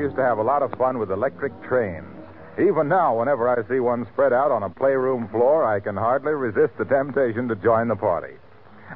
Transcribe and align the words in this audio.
Used 0.00 0.16
to 0.16 0.22
have 0.22 0.38
a 0.38 0.42
lot 0.42 0.62
of 0.62 0.72
fun 0.72 0.98
with 0.98 1.10
electric 1.10 1.52
trains. 1.62 2.08
Even 2.58 2.88
now, 2.88 3.18
whenever 3.18 3.48
I 3.48 3.66
see 3.68 3.80
one 3.80 4.06
spread 4.12 4.32
out 4.32 4.50
on 4.50 4.62
a 4.62 4.70
playroom 4.70 5.28
floor, 5.28 5.64
I 5.64 5.78
can 5.78 5.96
hardly 5.96 6.32
resist 6.32 6.76
the 6.78 6.84
temptation 6.84 7.48
to 7.48 7.56
join 7.56 7.88
the 7.88 7.96
party. 7.96 8.34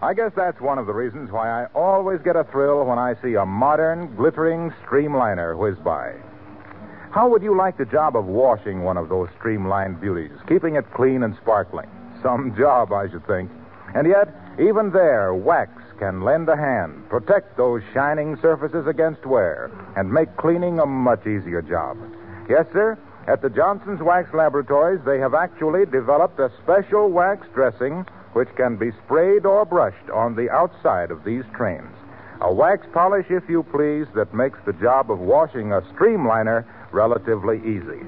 I 0.02 0.12
guess 0.14 0.32
that's 0.34 0.60
one 0.60 0.78
of 0.78 0.86
the 0.86 0.92
reasons 0.92 1.30
why 1.30 1.48
I 1.48 1.66
always 1.74 2.20
get 2.22 2.36
a 2.36 2.44
thrill 2.44 2.84
when 2.84 2.98
I 2.98 3.14
see 3.22 3.34
a 3.34 3.46
modern, 3.46 4.16
glittering 4.16 4.72
streamliner 4.84 5.56
whiz 5.56 5.76
by. 5.84 6.14
How 7.12 7.28
would 7.28 7.42
you 7.42 7.56
like 7.56 7.78
the 7.78 7.84
job 7.84 8.16
of 8.16 8.24
washing 8.24 8.82
one 8.82 8.96
of 8.96 9.08
those 9.08 9.28
streamlined 9.38 10.00
beauties, 10.00 10.36
keeping 10.48 10.74
it 10.74 10.90
clean 10.92 11.22
and 11.22 11.36
sparkling? 11.40 11.88
Some 12.22 12.56
job, 12.56 12.92
I 12.92 13.08
should 13.08 13.26
think. 13.26 13.50
And 13.94 14.08
yet, 14.08 14.34
even 14.58 14.90
there, 14.90 15.32
wax 15.32 15.70
can 15.98 16.22
lend 16.22 16.48
a 16.48 16.56
hand, 16.56 17.08
protect 17.08 17.56
those 17.56 17.82
shining 17.92 18.36
surfaces 18.40 18.86
against 18.86 19.26
wear, 19.26 19.70
and 19.96 20.12
make 20.12 20.36
cleaning 20.36 20.78
a 20.78 20.86
much 20.86 21.26
easier 21.26 21.62
job. 21.62 21.96
Yes, 22.48 22.66
sir. 22.72 22.98
At 23.26 23.40
the 23.40 23.48
Johnson's 23.48 24.02
Wax 24.02 24.34
Laboratories, 24.34 25.00
they 25.06 25.18
have 25.18 25.34
actually 25.34 25.86
developed 25.86 26.38
a 26.38 26.52
special 26.62 27.10
wax 27.10 27.46
dressing 27.54 28.04
which 28.34 28.54
can 28.56 28.76
be 28.76 28.90
sprayed 29.04 29.46
or 29.46 29.64
brushed 29.64 30.10
on 30.12 30.34
the 30.34 30.50
outside 30.50 31.10
of 31.10 31.24
these 31.24 31.44
trains. 31.56 31.94
A 32.40 32.52
wax 32.52 32.86
polish, 32.92 33.26
if 33.30 33.48
you 33.48 33.62
please, 33.62 34.06
that 34.14 34.34
makes 34.34 34.58
the 34.66 34.74
job 34.74 35.10
of 35.10 35.20
washing 35.20 35.72
a 35.72 35.80
streamliner 35.94 36.66
relatively 36.92 37.58
easy. 37.60 38.04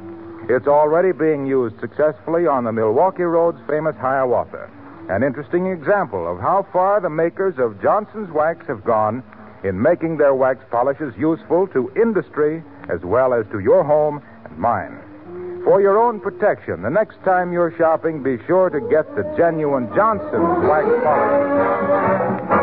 It's 0.49 0.67
already 0.67 1.13
being 1.13 1.47
used 1.47 1.81
successfully 1.81 2.47
on 2.47 2.65
the 2.65 2.73
Milwaukee 2.73 3.23
Road's 3.23 3.59
famous 3.67 3.97
Hiawatha. 3.97 4.69
An 5.09 5.23
interesting 5.23 5.69
example 5.69 6.27
of 6.27 6.41
how 6.41 6.67
far 6.73 7.01
the 7.01 7.11
makers 7.11 7.55
of 7.59 7.81
Johnson's 7.81 8.31
Wax 8.33 8.67
have 8.67 8.83
gone 8.83 9.23
in 9.63 9.81
making 9.81 10.17
their 10.17 10.35
wax 10.35 10.65
polishes 10.69 11.15
useful 11.17 11.69
to 11.69 11.93
industry 11.95 12.63
as 12.89 13.01
well 13.03 13.33
as 13.33 13.47
to 13.53 13.61
your 13.61 13.85
home 13.85 14.21
and 14.45 14.59
mine. 14.59 14.99
For 15.63 15.81
your 15.81 15.99
own 15.99 16.19
protection, 16.19 16.83
the 16.83 16.91
next 16.91 17.23
time 17.25 17.53
you're 17.53 17.75
shopping, 17.79 18.23
be 18.23 18.39
sure 18.47 18.69
to 18.69 18.81
get 18.81 19.07
the 19.15 19.23
genuine 19.37 19.89
Johnson's 19.95 20.67
Wax 20.67 20.87
Polish. 21.03 22.56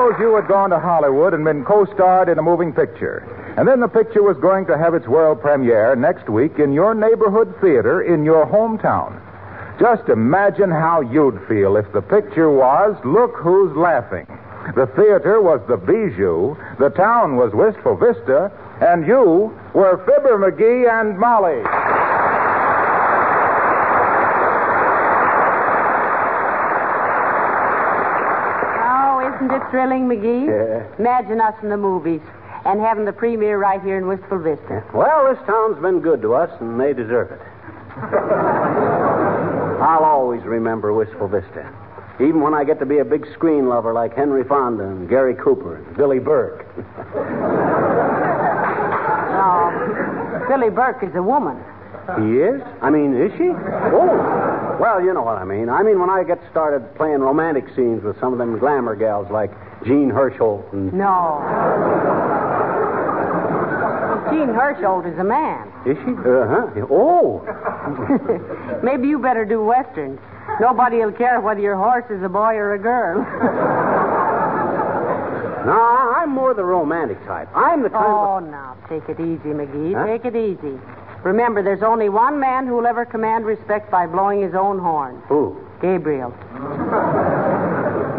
Suppose 0.00 0.18
you 0.18 0.34
had 0.34 0.48
gone 0.48 0.70
to 0.70 0.78
Hollywood 0.80 1.34
and 1.34 1.44
been 1.44 1.62
co 1.62 1.84
starred 1.92 2.30
in 2.30 2.38
a 2.38 2.42
moving 2.42 2.72
picture. 2.72 3.18
And 3.58 3.68
then 3.68 3.80
the 3.80 3.88
picture 3.88 4.22
was 4.22 4.38
going 4.38 4.64
to 4.72 4.78
have 4.78 4.94
its 4.94 5.06
world 5.06 5.42
premiere 5.42 5.94
next 5.94 6.30
week 6.30 6.58
in 6.58 6.72
your 6.72 6.94
neighborhood 6.94 7.54
theater 7.60 8.00
in 8.00 8.24
your 8.24 8.46
hometown. 8.46 9.20
Just 9.78 10.08
imagine 10.08 10.70
how 10.70 11.02
you'd 11.02 11.38
feel 11.46 11.76
if 11.76 11.84
the 11.92 12.00
picture 12.00 12.50
was 12.50 12.96
Look 13.04 13.36
Who's 13.36 13.76
Laughing. 13.76 14.26
The 14.74 14.86
theater 14.96 15.42
was 15.42 15.60
the 15.68 15.76
Bijou, 15.76 16.56
the 16.78 16.88
town 16.96 17.36
was 17.36 17.52
Wistful 17.52 17.96
Vista, 17.96 18.50
and 18.80 19.06
you 19.06 19.52
were 19.74 19.98
Fibber 20.06 20.38
McGee 20.38 20.88
and 20.88 21.18
Molly. 21.18 21.60
Oh, 28.82 29.39
isn't 29.50 29.62
it 29.62 29.70
thrilling, 29.70 30.08
McGee? 30.08 30.46
Yeah. 30.46 30.86
Imagine 30.98 31.40
us 31.40 31.54
in 31.62 31.68
the 31.70 31.76
movies 31.76 32.20
and 32.64 32.80
having 32.80 33.04
the 33.04 33.12
premiere 33.12 33.58
right 33.58 33.82
here 33.82 33.98
in 33.98 34.06
Wistful 34.06 34.38
Vista. 34.38 34.84
Well, 34.94 35.32
this 35.32 35.42
town's 35.46 35.80
been 35.80 36.00
good 36.00 36.22
to 36.22 36.34
us, 36.34 36.50
and 36.60 36.78
they 36.78 36.92
deserve 36.92 37.32
it. 37.32 37.40
I'll 39.82 40.04
always 40.04 40.42
remember 40.42 40.92
Wistful 40.92 41.28
Vista. 41.28 41.68
Even 42.20 42.42
when 42.42 42.54
I 42.54 42.64
get 42.64 42.78
to 42.80 42.86
be 42.86 42.98
a 42.98 43.04
big 43.04 43.26
screen 43.32 43.68
lover 43.68 43.92
like 43.94 44.14
Henry 44.14 44.44
Fonda 44.44 44.84
and 44.84 45.08
Gary 45.08 45.34
Cooper 45.34 45.76
and 45.76 45.96
Billie 45.96 46.18
Burke. 46.18 46.66
Oh, 49.32 50.44
Billie 50.48 50.70
Burke 50.70 51.02
is 51.02 51.14
a 51.14 51.22
woman. 51.22 51.56
He 52.18 52.40
is? 52.40 52.60
I 52.82 52.90
mean, 52.90 53.14
is 53.16 53.32
she? 53.38 53.48
Oh. 53.48 54.49
Well, 54.80 55.04
you 55.04 55.12
know 55.12 55.20
what 55.20 55.36
I 55.36 55.44
mean. 55.44 55.68
I 55.68 55.82
mean, 55.82 56.00
when 56.00 56.08
I 56.08 56.24
get 56.24 56.40
started 56.50 56.96
playing 56.96 57.20
romantic 57.20 57.68
scenes 57.76 58.02
with 58.02 58.18
some 58.18 58.32
of 58.32 58.38
them 58.38 58.58
glamour 58.58 58.96
gals 58.96 59.30
like 59.30 59.50
Jean 59.84 60.08
Hersholt 60.10 60.72
and. 60.72 60.90
No. 60.94 61.44
Jean 64.32 64.48
Hersholt 64.48 65.04
is 65.04 65.18
a 65.18 65.24
man. 65.24 65.68
Is 65.84 65.98
she? 65.98 66.12
Uh 66.12 66.48
huh. 66.48 66.86
Oh. 66.88 67.44
Maybe 68.82 69.08
you 69.08 69.18
better 69.18 69.44
do 69.44 69.62
westerns. 69.62 70.18
Nobody 70.60 70.96
will 71.04 71.12
care 71.12 71.42
whether 71.42 71.60
your 71.60 71.76
horse 71.76 72.10
is 72.10 72.22
a 72.22 72.30
boy 72.30 72.54
or 72.54 72.72
a 72.72 72.78
girl. 72.78 73.20
No, 75.60 75.76
I'm 76.16 76.30
more 76.30 76.54
the 76.54 76.64
romantic 76.64 77.22
type. 77.26 77.46
I'm 77.54 77.82
the 77.82 77.90
kind 77.90 78.02
oh, 78.06 78.38
of. 78.38 78.44
now, 78.50 78.78
take 78.88 79.06
it 79.10 79.20
easy, 79.20 79.52
McGee. 79.52 79.92
Huh? 79.92 80.06
Take 80.06 80.24
it 80.24 80.34
easy. 80.34 80.80
Remember, 81.22 81.62
there's 81.62 81.82
only 81.82 82.08
one 82.08 82.40
man 82.40 82.66
who 82.66 82.76
will 82.76 82.86
ever 82.86 83.04
command 83.04 83.44
respect 83.44 83.90
by 83.90 84.06
blowing 84.06 84.40
his 84.42 84.54
own 84.54 84.78
horn. 84.78 85.22
Who? 85.28 85.56
Gabriel. 85.80 86.32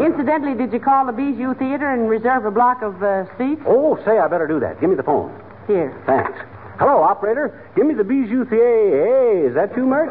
Incidentally, 0.00 0.54
did 0.54 0.72
you 0.72 0.80
call 0.80 1.06
the 1.06 1.12
Bijou 1.12 1.54
Theater 1.54 1.92
and 1.92 2.08
reserve 2.08 2.44
a 2.44 2.50
block 2.50 2.82
of 2.82 3.02
uh, 3.02 3.24
seats? 3.38 3.62
Oh, 3.66 3.96
say, 4.04 4.18
I 4.18 4.28
better 4.28 4.46
do 4.46 4.60
that. 4.60 4.80
Give 4.80 4.88
me 4.90 4.96
the 4.96 5.02
phone. 5.02 5.32
Here. 5.66 5.92
Thanks. 6.06 6.38
Hello, 6.78 7.02
operator. 7.02 7.60
Give 7.76 7.86
me 7.86 7.94
the 7.94 8.04
Bijou 8.04 8.44
Theater. 8.44 9.04
Hey, 9.04 9.46
is 9.46 9.54
that 9.54 9.76
you, 9.76 9.86
Mert? 9.86 10.10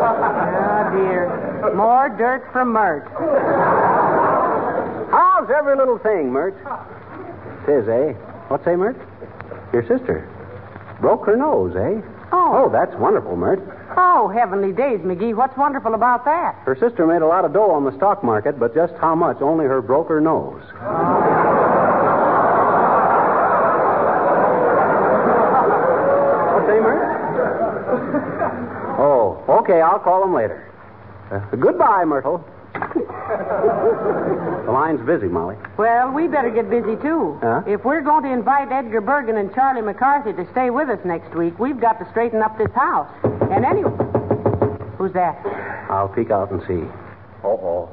Oh, 0.00 0.90
dear. 0.92 1.74
More 1.74 2.08
dirt 2.08 2.50
from 2.52 2.72
Mert. 2.72 3.06
How's 5.10 5.50
every 5.50 5.76
little 5.76 5.98
thing, 5.98 6.32
Mert? 6.32 6.54
Says, 7.66 7.88
eh? 7.88 8.12
What's 8.48 8.64
say, 8.64 8.76
Mert? 8.76 8.96
Your 9.72 9.82
sister. 9.86 10.28
Broke 11.04 11.26
her 11.26 11.36
nose, 11.36 11.76
eh? 11.76 12.00
Oh. 12.32 12.64
Oh, 12.64 12.70
that's 12.72 12.94
wonderful, 12.96 13.36
Mert. 13.36 13.60
Oh, 13.94 14.26
heavenly 14.26 14.72
days, 14.72 15.00
McGee. 15.00 15.36
What's 15.36 15.54
wonderful 15.54 15.92
about 15.92 16.24
that? 16.24 16.54
Her 16.64 16.74
sister 16.80 17.06
made 17.06 17.20
a 17.20 17.26
lot 17.26 17.44
of 17.44 17.52
dough 17.52 17.70
on 17.72 17.84
the 17.84 17.94
stock 17.98 18.24
market, 18.24 18.58
but 18.58 18.74
just 18.74 18.94
how 18.94 19.14
much? 19.14 19.42
Only 19.42 19.66
her 19.66 19.82
broker 19.82 20.18
knows. 20.18 20.62
What's 26.56 26.68
Mert? 26.72 27.04
Oh, 28.98 29.44
okay, 29.60 29.82
I'll 29.82 29.98
call 29.98 30.24
him 30.24 30.32
later. 30.32 30.72
Uh, 31.30 31.40
goodbye, 31.56 32.06
Myrtle. 32.06 32.42
The 33.38 34.72
line's 34.72 35.04
busy, 35.06 35.26
Molly. 35.26 35.56
Well, 35.76 36.12
we 36.12 36.28
better 36.28 36.50
get 36.50 36.70
busy, 36.70 36.96
too. 37.02 37.38
Huh? 37.42 37.62
If 37.66 37.84
we're 37.84 38.02
going 38.02 38.24
to 38.24 38.32
invite 38.32 38.70
Edgar 38.70 39.00
Bergen 39.00 39.36
and 39.36 39.52
Charlie 39.54 39.82
McCarthy 39.82 40.32
to 40.32 40.50
stay 40.52 40.70
with 40.70 40.88
us 40.88 40.98
next 41.04 41.34
week, 41.34 41.58
we've 41.58 41.80
got 41.80 41.98
to 41.98 42.10
straighten 42.10 42.42
up 42.42 42.56
this 42.58 42.72
house. 42.74 43.10
And 43.50 43.64
anyway. 43.64 43.92
Who's 44.98 45.12
that? 45.12 45.38
I'll 45.90 46.08
peek 46.08 46.30
out 46.30 46.50
and 46.50 46.60
see. 46.62 46.88
Oh, 47.42 47.58
oh. 47.60 47.88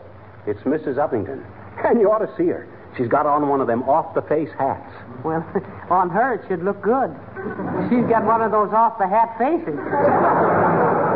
It's 0.47 0.61
Mrs. 0.61 0.95
Uppington. 0.95 1.43
And 1.83 1.99
you 1.99 2.11
ought 2.11 2.19
to 2.19 2.29
see 2.37 2.45
her. 2.47 2.67
She's 2.95 3.07
got 3.07 3.25
on 3.25 3.47
one 3.47 3.61
of 3.61 3.65
them 3.65 3.81
off 3.83 4.13
the 4.13 4.21
face 4.21 4.49
hats. 4.59 4.93
Well, 5.23 5.41
on 5.89 6.09
her 6.09 6.35
it 6.35 6.47
should 6.47 6.63
look 6.63 6.81
good. 6.81 7.09
She's 7.89 8.05
got 8.05 8.23
one 8.25 8.41
of 8.41 8.51
those 8.51 8.71
off 8.71 8.99
the 8.99 9.07
hat 9.07 9.33
faces. 9.39 9.79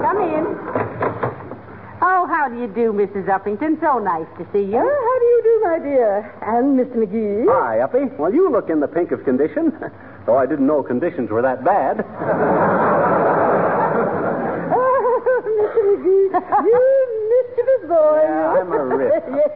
Come 0.01 0.17
in. 0.23 0.84
Oh, 2.07 2.27
how 2.29 2.47
do 2.47 2.59
you 2.61 2.67
do, 2.67 2.93
Mrs. 2.93 3.25
Uppington? 3.25 3.79
So 3.81 3.97
nice 3.97 4.27
to 4.37 4.45
see 4.53 4.59
you. 4.61 4.77
Uh, 4.77 4.83
how 4.85 5.19
do 5.19 5.25
you 5.25 5.41
do, 5.43 5.61
my 5.63 5.79
dear? 5.79 6.33
And 6.45 6.77
Mr. 6.77 6.97
McGee? 7.01 7.45
Hi, 7.49 7.79
Uppy. 7.81 8.05
Well, 8.19 8.31
you 8.31 8.51
look 8.51 8.69
in 8.69 8.79
the 8.79 8.87
pink 8.87 9.11
of 9.11 9.23
condition, 9.25 9.73
though 10.27 10.37
I 10.37 10.45
didn't 10.45 10.67
know 10.67 10.83
conditions 10.83 11.31
were 11.31 11.41
that 11.41 11.63
bad. 11.65 12.05
Oh, 14.77 15.41
Mr. 15.45 15.81
McGee, 15.87 16.29
you 16.65 16.81
mischievous 17.31 17.83
boy. 17.89 18.21
Yeah, 18.21 18.59
I'm 18.59 18.71
a 18.71 18.73
rip. 18.85 19.23
yes. 19.29 19.53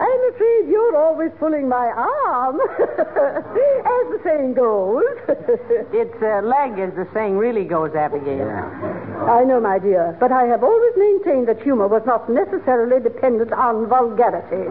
I'm 0.00 0.22
afraid 0.34 0.68
you're 0.68 0.96
always 0.96 1.30
pulling 1.38 1.68
my 1.68 1.86
arm, 1.86 2.60
as 2.60 4.04
the 4.12 4.20
saying 4.24 4.54
goes. 4.54 5.04
It's 5.92 6.22
uh, 6.22 6.42
leg, 6.46 6.78
as 6.78 6.94
the 6.94 7.06
saying 7.14 7.38
really 7.38 7.64
goes, 7.64 7.94
Abigail. 7.94 8.46
I 9.22 9.44
know, 9.44 9.60
my 9.60 9.78
dear, 9.78 10.16
but 10.18 10.32
I 10.32 10.44
have 10.44 10.62
always 10.62 10.92
maintained 10.96 11.48
that 11.48 11.62
humor 11.62 11.86
was 11.88 12.02
not 12.06 12.28
necessarily 12.28 13.00
dependent 13.02 13.52
on 13.52 13.86
vulgarity. 13.88 14.68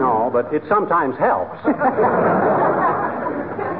No, 0.00 0.30
but 0.32 0.52
it 0.54 0.62
sometimes 0.68 1.16
helps. 1.18 1.58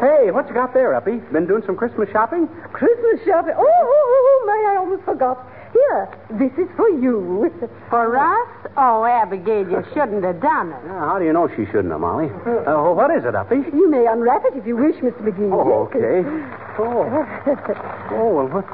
hey, 0.02 0.30
what 0.30 0.48
you 0.48 0.54
got 0.54 0.74
there, 0.74 0.94
Uppy? 0.94 1.18
Been 1.32 1.46
doing 1.46 1.62
some 1.64 1.76
Christmas 1.76 2.08
shopping? 2.12 2.48
Christmas 2.72 3.20
shopping. 3.24 3.54
Oh, 3.56 3.62
oh, 3.62 3.86
oh, 3.86 4.42
oh 4.42 4.44
my, 4.46 4.72
I 4.72 4.76
almost 4.78 5.04
forgot. 5.04 5.46
Here, 5.86 6.08
this 6.30 6.52
is 6.58 6.68
for 6.76 6.88
you. 6.88 7.50
For 7.90 8.16
us? 8.16 8.48
Oh, 8.76 9.04
Abigail, 9.04 9.68
you 9.70 9.84
shouldn't 9.94 10.24
have 10.24 10.40
done 10.40 10.72
it. 10.72 10.82
How 10.88 11.18
do 11.18 11.24
you 11.24 11.32
know 11.32 11.46
she 11.48 11.66
shouldn't 11.66 11.92
have, 11.92 12.00
Molly? 12.00 12.26
Uh, 12.66 12.74
well, 12.82 12.94
what 12.96 13.10
is 13.14 13.24
it, 13.24 13.34
Uppy? 13.36 13.56
You 13.72 13.88
may 13.88 14.06
unwrap 14.06 14.42
it 14.44 14.56
if 14.56 14.66
you 14.66 14.76
wish, 14.76 14.96
Mr. 14.96 15.22
McGee. 15.22 15.52
Oh, 15.52 15.86
okay. 15.86 16.26
Oh. 16.78 17.08
Oh, 18.12 18.34
well, 18.36 18.48
what? 18.52 18.66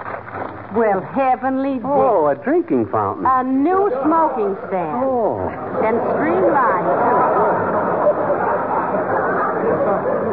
Well, 0.75 1.01
heavenly 1.15 1.79
day. 1.79 1.85
Oh, 1.87 2.27
a 2.27 2.35
drinking 2.35 2.89
fountain. 2.91 3.27
A 3.27 3.45
new 3.45 3.93
smoking 4.03 4.57
stand. 4.67 5.05
Oh. 5.07 5.39
And 5.87 6.01
streamlined, 6.11 6.89
too. 6.99 7.53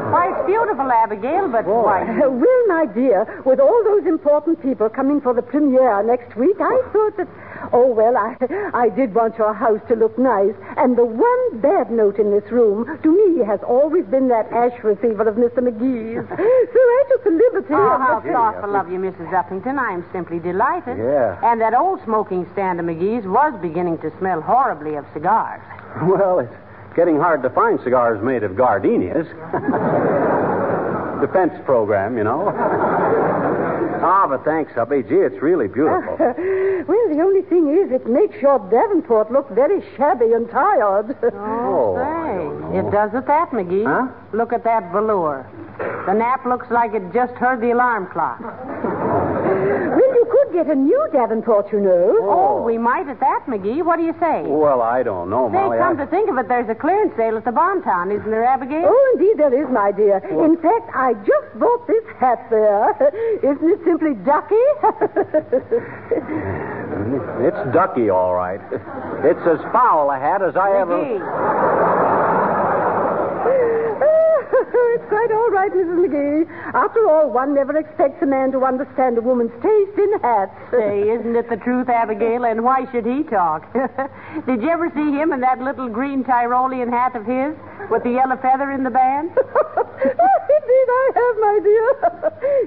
Why, 0.09 0.33
it's 0.33 0.38
beautiful, 0.49 0.91
Abigail, 0.91 1.47
but 1.49 1.65
why? 1.65 2.01
Uh, 2.03 2.29
well, 2.43 2.61
my 2.67 2.85
dear, 2.93 3.41
with 3.45 3.59
all 3.59 3.81
those 3.85 4.05
important 4.05 4.61
people 4.61 4.89
coming 4.89 5.21
for 5.21 5.33
the 5.33 5.41
premiere 5.41 6.01
next 6.03 6.35
week, 6.35 6.57
I 6.59 6.81
thought 6.93 7.17
that. 7.17 7.27
Oh, 7.73 7.87
well, 7.87 8.15
I, 8.15 8.37
I 8.73 8.87
did 8.89 9.13
want 9.13 9.37
your 9.37 9.53
house 9.53 9.81
to 9.89 9.95
look 9.95 10.17
nice. 10.17 10.55
And 10.77 10.97
the 10.97 11.03
one 11.03 11.59
bad 11.59 11.91
note 11.91 12.17
in 12.17 12.31
this 12.31 12.49
room, 12.49 12.87
to 13.03 13.09
me, 13.11 13.43
has 13.45 13.59
always 13.67 14.05
been 14.05 14.29
that 14.29 14.47
ash 14.53 14.81
receiver 14.81 15.27
of 15.27 15.35
Mr. 15.35 15.59
McGee's. 15.59 16.23
so 16.29 16.79
I 16.79 17.03
took 17.09 17.23
the 17.25 17.31
liberty 17.31 17.73
Oh, 17.73 17.93
of. 17.93 17.99
how 18.01 18.21
thoughtful 18.25 18.75
of 18.77 18.89
you, 18.89 18.97
Mrs. 18.97 19.29
Uppington. 19.35 19.77
I 19.77 19.91
am 19.91 20.05
simply 20.13 20.39
delighted. 20.39 20.97
Yeah. 20.97 21.37
And 21.43 21.59
that 21.59 21.73
old 21.73 21.99
smoking 22.05 22.47
stand 22.53 22.79
of 22.79 22.85
McGee's 22.85 23.27
was 23.27 23.53
beginning 23.61 23.97
to 23.99 24.11
smell 24.19 24.39
horribly 24.41 24.95
of 24.95 25.05
cigars. 25.13 25.61
Well, 26.07 26.39
it's 26.39 26.55
getting 26.95 27.17
hard 27.17 27.43
to 27.43 27.49
find 27.49 27.79
cigars 27.83 28.21
made 28.23 28.43
of 28.43 28.55
gardenias. 28.55 29.27
Defense 31.21 31.53
program, 31.65 32.17
you 32.17 32.23
know. 32.23 32.47
Ah, 34.01 34.25
but 34.29 34.45
thanks, 34.45 34.71
Uppy. 34.77 35.03
Gee, 35.03 35.15
it's 35.15 35.41
really 35.41 35.67
beautiful. 35.67 36.15
well, 36.19 37.09
the 37.09 37.21
only 37.21 37.41
thing 37.43 37.67
is, 37.77 37.91
it 37.91 38.07
makes 38.07 38.41
your 38.41 38.59
Davenport 38.71 39.29
look 39.31 39.49
very 39.49 39.83
shabby 39.97 40.31
and 40.33 40.49
tired. 40.49 41.15
Oh, 41.71 41.95
I 41.95 42.71
say, 42.71 42.79
it 42.79 42.91
does 42.91 43.13
at 43.13 43.27
that, 43.27 43.51
McGee. 43.51 43.85
Huh? 43.85 44.11
Look 44.33 44.53
at 44.53 44.63
that 44.63 44.91
velour. 44.91 45.45
The 46.05 46.13
nap 46.13 46.45
looks 46.45 46.67
like 46.71 46.93
it 46.93 47.03
just 47.13 47.33
heard 47.33 47.61
the 47.61 47.71
alarm 47.71 48.07
clock. 48.11 48.39
Well, 50.59 50.67
you 50.67 50.67
could 50.67 50.67
get 50.67 50.67
a 50.71 50.75
new 50.75 51.07
Davenport, 51.13 51.71
you 51.71 51.79
know. 51.79 52.17
Oh, 52.21 52.57
oh, 52.59 52.63
we 52.63 52.77
might 52.77 53.07
at 53.07 53.19
that, 53.19 53.45
McGee. 53.47 53.83
What 53.83 53.97
do 53.97 54.03
you 54.03 54.13
say? 54.19 54.43
Well, 54.45 54.81
I 54.81 55.03
don't 55.03 55.29
know, 55.29 55.47
Say, 55.49 55.53
Molly. 55.53 55.77
come 55.77 55.99
I- 55.99 56.05
to 56.05 56.09
think 56.11 56.29
of 56.29 56.37
it, 56.37 56.47
there's 56.47 56.69
a 56.69 56.75
clearance 56.75 57.13
sale 57.17 57.37
at 57.37 57.45
the 57.45 57.51
Bonton, 57.51 58.11
isn't 58.11 58.29
there, 58.29 58.45
Abigail? 58.45 58.85
Oh, 58.87 59.11
indeed 59.15 59.37
there 59.37 59.53
is, 59.53 59.69
my 59.71 59.91
dear. 59.91 60.17
In 60.17 60.57
fact, 60.57 60.89
I 60.93 61.13
just 61.25 61.59
bought 61.59 61.87
this 61.87 62.03
hat 62.19 62.45
there. 62.49 62.91
Isn't 63.43 63.69
it 63.69 63.79
simply 63.85 64.13
ducky? 64.25 64.55
It's 67.39 67.73
ducky, 67.73 68.09
all 68.09 68.35
right. 68.35 68.59
It's 69.23 69.39
as 69.47 69.59
foul 69.71 70.11
a 70.11 70.19
hat 70.19 70.41
as 70.41 70.55
I 70.55 70.77
ever. 70.79 70.97
McGee. 70.97 72.18
it's 74.95 75.07
quite 75.09 75.31
all 75.31 75.49
right, 75.51 75.71
Mrs. 75.71 75.97
McGee. 75.99 76.47
After 76.73 77.07
all, 77.09 77.29
one 77.29 77.53
never 77.53 77.77
expects 77.77 78.21
a 78.21 78.25
man 78.25 78.51
to 78.51 78.63
understand 78.65 79.17
a 79.17 79.21
woman's 79.21 79.51
taste 79.61 79.97
in 79.97 80.19
hats. 80.21 80.55
Say, 80.71 81.09
isn't 81.09 81.35
it 81.35 81.49
the 81.49 81.57
truth, 81.57 81.89
Abigail? 81.89 82.45
And 82.45 82.63
why 82.63 82.89
should 82.91 83.05
he 83.05 83.23
talk? 83.23 83.71
Did 84.45 84.61
you 84.61 84.69
ever 84.69 84.89
see 84.95 85.11
him 85.11 85.33
in 85.33 85.41
that 85.41 85.59
little 85.59 85.89
green 85.89 86.23
Tyrolean 86.23 86.89
hat 86.89 87.15
of 87.15 87.25
his 87.25 87.55
with 87.89 88.03
the 88.03 88.11
yellow 88.11 88.37
feather 88.37 88.71
in 88.71 88.83
the 88.83 88.89
band? 88.89 89.29
Indeed, 89.29 90.89
I 90.89 91.11
have, 91.15 91.35
my 91.41 91.59
dear. 91.63 91.93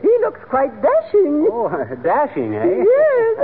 he 0.03 0.13
looks 0.21 0.41
quite 0.49 0.73
dashing. 0.83 1.49
Oh, 1.51 1.69
dashing, 2.03 2.55
eh? 2.55 2.85
Yes, 2.85 3.39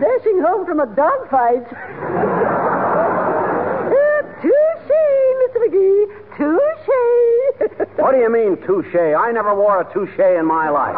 dashing 0.00 0.40
home 0.42 0.66
from 0.66 0.80
a 0.80 0.86
dogfight. 0.86 1.66
Uh, 3.94 4.22
touche, 4.42 4.90
Mr. 5.40 5.58
McGee. 5.64 6.06
Touche. 6.36 6.74
What 7.96 8.03
do 8.14 8.20
you 8.20 8.30
mean, 8.30 8.56
touche? 8.66 8.94
I 8.94 9.32
never 9.32 9.54
wore 9.54 9.80
a 9.80 9.92
touche 9.92 10.18
in 10.18 10.46
my 10.46 10.70
life. 10.70 10.94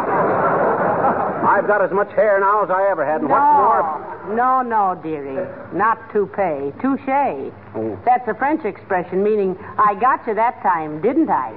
I've 1.47 1.67
got 1.67 1.81
as 1.83 1.91
much 1.91 2.11
hair 2.13 2.41
now 2.41 2.65
as 2.65 2.71
I 2.71 2.91
ever 2.91 3.05
had, 3.07 3.21
and 3.21 3.31
what's 3.31 3.41
more. 3.41 4.35
No, 4.35 4.61
no, 4.61 4.99
dearie. 5.01 5.47
Not 5.73 6.13
toupee. 6.13 6.75
Touche. 6.83 7.53
Oh. 7.75 7.99
That's 8.05 8.27
a 8.27 8.35
French 8.35 8.65
expression 8.65 9.23
meaning, 9.23 9.57
I 9.79 9.95
got 9.95 10.27
you 10.27 10.35
that 10.35 10.61
time, 10.63 11.01
didn't 11.01 11.31
I? 11.31 11.55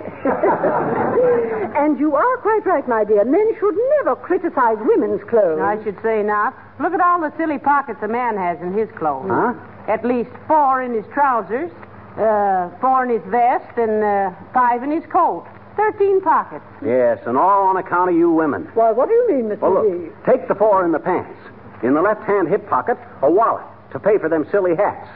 and 1.76 2.00
you 2.00 2.16
are 2.16 2.38
quite 2.38 2.66
right, 2.66 2.88
my 2.88 3.04
dear. 3.04 3.26
Men 3.26 3.56
should 3.60 3.76
never 3.98 4.16
criticize 4.16 4.78
women's 4.80 5.24
clothes. 5.28 5.60
I 5.60 5.84
should 5.84 5.98
say 6.04 6.22
not. 6.22 6.54
Look 6.80 6.94
at 6.94 7.02
all 7.02 7.20
the 7.20 7.34
silly 7.38 7.58
pockets 7.58 8.00
a 8.04 8.08
man 8.08 8.38
has 8.38 8.62
in 8.62 8.72
his 8.78 8.88
clothes. 8.98 9.28
Huh? 9.28 9.54
At 9.88 10.06
least 10.06 10.30
four 10.48 10.84
in 10.84 10.94
his 10.94 11.06
trousers, 11.12 11.72
uh, 12.20 12.70
four 12.82 13.04
in 13.06 13.10
his 13.10 13.24
vest, 13.32 13.78
and 13.78 14.04
uh, 14.04 14.32
five 14.54 14.84
in 14.84 14.92
his 14.92 15.04
coat. 15.12 15.46
Thirteen 15.78 16.20
pockets. 16.22 16.66
Yes, 16.84 17.20
and 17.26 17.38
all 17.38 17.64
on 17.68 17.78
account 17.78 18.10
of 18.10 18.16
you 18.18 18.30
women. 18.32 18.64
Why, 18.74 18.92
what 18.92 19.08
do 19.08 19.14
you 19.16 19.28
mean, 19.32 19.46
Mr. 19.50 19.62
Well, 19.62 19.72
McGee? 19.84 20.06
look, 20.08 20.26
take 20.26 20.48
the 20.48 20.56
four 20.56 20.84
in 20.86 20.92
the 20.92 21.00
pants. 21.00 21.40
In 21.84 21.94
the 21.94 22.02
left 22.02 22.24
hand 22.24 22.50
hip 22.50 22.68
pocket, 22.68 22.98
a 23.22 23.32
wallet 23.32 23.64
to 23.94 24.00
pay 24.00 24.18
for 24.20 24.28
them 24.30 24.46
silly 24.52 24.76
hats. 24.76 25.08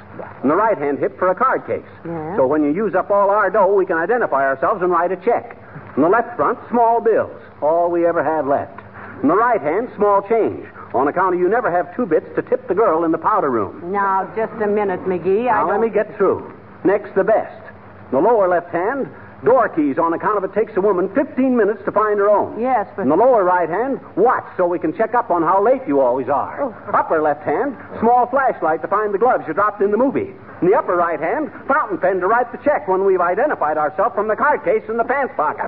In 0.42 0.50
the 0.50 0.56
right 0.56 0.78
hand 0.78 0.98
hip 1.00 1.19
for 1.19 1.30
a 1.30 1.36
card 1.36 1.68
case. 1.68 1.83
Yeah. 2.06 2.38
So 2.38 2.48
when 2.48 2.64
you 2.64 2.72
use 2.74 2.95
up 2.95 3.12
all 3.12 3.30
our 3.30 3.50
dough, 3.50 3.74
we 3.76 3.86
can 3.86 3.98
identify 3.98 4.44
ourselves 4.48 4.81
and 4.81 4.90
write 4.90 5.12
a 5.12 5.18
check. 5.18 5.57
In 5.98 6.02
the 6.04 6.10
left 6.10 6.36
front, 6.38 6.57
small 6.69 7.02
bills. 7.02 7.40
All 7.62 7.92
we 7.92 8.06
ever 8.07 8.24
have 8.24 8.48
left. 8.48 8.80
In 9.22 9.28
the 9.28 9.36
right 9.36 9.62
hand, 9.62 9.90
small 9.98 10.22
change. 10.28 10.66
On 10.94 11.07
account 11.07 11.36
of 11.36 11.42
you 11.42 11.50
never 11.50 11.69
have 11.69 11.94
two 11.95 12.06
bits 12.06 12.26
to 12.36 12.42
tip 12.44 12.68
the 12.68 12.74
girl 12.76 13.04
in 13.04 13.12
the 13.12 13.18
powder 13.18 13.50
room. 13.50 13.92
Now, 13.92 14.31
just 14.36 14.54
a 14.62 14.68
minute, 14.68 15.02
McGee. 15.02 15.42
I 15.52 15.62
Now, 15.62 15.68
let 15.68 15.74
don't... 15.74 15.81
me 15.81 15.90
get 15.90 16.16
through. 16.18 16.53
Next, 16.83 17.16
the 17.16 17.23
best. 17.23 17.61
In 18.11 18.11
the 18.11 18.19
lower 18.19 18.47
left 18.47 18.69
hand, 18.69 19.07
door 19.44 19.69
keys 19.69 19.97
on 19.97 20.13
account 20.13 20.37
of 20.37 20.44
it 20.44 20.54
takes 20.54 20.75
a 20.75 20.81
woman 20.81 21.09
15 21.16 21.56
minutes 21.56 21.80
to 21.85 21.92
find 21.92 22.19
her 22.19 22.30
own. 22.30 22.59
Yes, 22.59 22.87
but... 22.95 23.04
In 23.04 23.09
the 23.09 23.16
lower 23.16 23.44
right 23.44 23.69
hand, 23.69 23.99
watch 24.16 24.45
so 24.57 24.68
we 24.68 24.80
can 24.80 24.95
check 24.95 25.13
up 25.13 25.31
on 25.31 25.42
how 25.42 25.63
late 25.63 25.81
you 25.87 25.99
always 25.99 26.30
are. 26.30 26.63
Oh. 26.63 26.75
Upper 26.94 27.21
left 27.21 27.44
hand, 27.44 27.75
small 27.99 28.28
flashlight 28.28 28.81
to 28.81 28.87
find 28.87 29.13
the 29.13 29.18
gloves 29.18 29.44
you 29.47 29.54
dropped 29.54 29.81
in 29.81 29.92
the 29.92 29.97
movie. 29.97 30.31
In 30.61 30.69
the 30.69 30.78
upper 30.78 30.95
right 30.95 31.19
hand, 31.19 31.52
fountain 31.68 31.97
pen 31.97 32.21
to 32.21 32.28
write 32.28 32.52
the 32.52 32.57
check 32.63 32.87
when 32.87 33.04
we've 33.04 33.19
identified 33.19 33.78
ourselves 33.78 34.16
from 34.16 34.28
the 34.30 34.35
card 34.35 34.63
case 34.63 34.83
in 34.87 34.95
the 34.95 35.04
pants 35.04 35.33
pocket. 35.35 35.68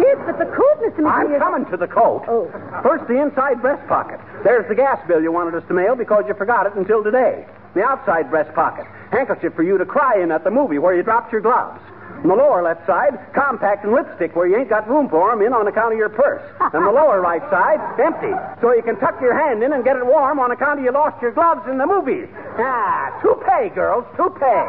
Yes, 0.00 0.18
but 0.26 0.38
the 0.38 0.50
coat, 0.50 0.76
Mr. 0.82 1.06
McGee. 1.06 1.26
I'm 1.28 1.34
is- 1.34 1.38
coming 1.38 1.66
to 1.70 1.76
the 1.76 1.86
coat. 1.86 2.24
Oh. 2.26 2.50
First, 2.82 3.06
the 3.06 3.20
inside 3.20 3.60
breast 3.60 3.86
pocket. 3.86 4.18
There's 4.42 4.66
the 4.68 4.74
gas 4.74 4.98
bill 5.06 5.22
you 5.22 5.30
wanted 5.30 5.54
us 5.54 5.62
to 5.68 5.74
mail 5.74 5.94
because 5.94 6.24
you 6.26 6.34
forgot 6.34 6.66
it 6.66 6.74
until 6.74 7.04
today. 7.04 7.46
The 7.74 7.82
outside 7.82 8.30
breast 8.30 8.52
pocket. 8.54 8.86
Handkerchief 9.12 9.54
for 9.54 9.62
you 9.62 9.78
to 9.78 9.84
cry 9.86 10.20
in 10.20 10.32
at 10.32 10.44
the 10.44 10.50
movie 10.50 10.78
where 10.78 10.94
you 10.94 11.02
dropped 11.02 11.32
your 11.32 11.40
gloves. 11.40 11.80
On 12.22 12.28
the 12.28 12.34
lower 12.34 12.62
left 12.62 12.86
side, 12.86 13.18
compact 13.32 13.84
and 13.84 13.94
lipstick 13.94 14.36
where 14.36 14.46
you 14.46 14.56
ain't 14.58 14.68
got 14.68 14.86
room 14.88 15.08
for 15.08 15.32
'em 15.32 15.40
in 15.40 15.54
on 15.54 15.66
account 15.66 15.92
of 15.92 15.98
your 15.98 16.10
purse. 16.10 16.42
And 16.72 16.84
the 16.84 16.90
lower 16.90 17.20
right 17.20 17.42
side, 17.48 17.80
empty. 17.98 18.34
So 18.60 18.74
you 18.74 18.82
can 18.82 18.96
tuck 18.96 19.20
your 19.22 19.32
hand 19.34 19.62
in 19.62 19.72
and 19.72 19.82
get 19.84 19.96
it 19.96 20.04
warm 20.04 20.38
on 20.38 20.50
account 20.50 20.80
of 20.80 20.84
you 20.84 20.90
lost 20.90 21.22
your 21.22 21.30
gloves 21.30 21.66
in 21.66 21.78
the 21.78 21.86
movie. 21.86 22.28
Ah, 22.58 23.12
toupee, 23.22 23.70
girls, 23.70 24.04
toupee. 24.16 24.66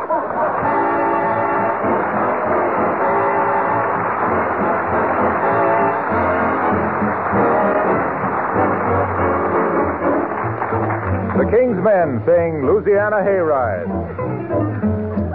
King's 11.51 11.83
Men 11.83 12.23
sing 12.23 12.63
Louisiana 12.63 13.19
Hayride. 13.27 13.91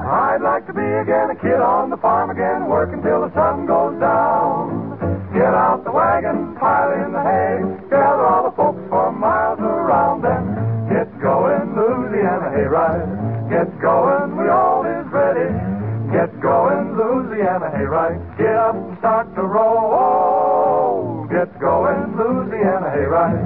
I'd 0.01 0.41
like 0.41 0.67
to 0.67 0.73
be 0.73 0.81
again 0.81 1.29
a 1.29 1.37
kid 1.37 1.61
on 1.61 1.91
the 1.91 2.01
farm 2.01 2.31
again, 2.31 2.73
working 2.73 3.03
till 3.05 3.21
the 3.21 3.33
sun 3.37 3.67
goes 3.69 4.01
down. 4.01 4.97
Get 5.37 5.53
out 5.53 5.85
the 5.85 5.93
wagon, 5.93 6.57
pile 6.57 7.05
in 7.05 7.13
the 7.13 7.21
hay, 7.21 7.61
gather 7.93 8.25
all 8.25 8.49
the 8.49 8.57
folks 8.57 8.81
for 8.89 9.13
miles 9.13 9.61
around 9.61 10.25
then. 10.25 10.89
Get 10.89 11.13
going, 11.21 11.77
Louisiana 11.77 12.49
hayride. 12.49 13.53
Get 13.53 13.69
going, 13.77 14.41
we 14.41 14.49
all 14.49 14.89
is 14.89 15.05
ready. 15.13 15.53
Get 16.17 16.33
going, 16.41 16.97
Louisiana 16.97 17.69
hayride. 17.77 18.25
Get 18.41 18.57
up 18.57 18.75
and 18.75 18.97
start 19.05 19.29
to 19.37 19.43
roll. 19.43 21.29
Get 21.29 21.53
going, 21.61 22.17
Louisiana 22.17 22.89
hayride. 22.89 23.46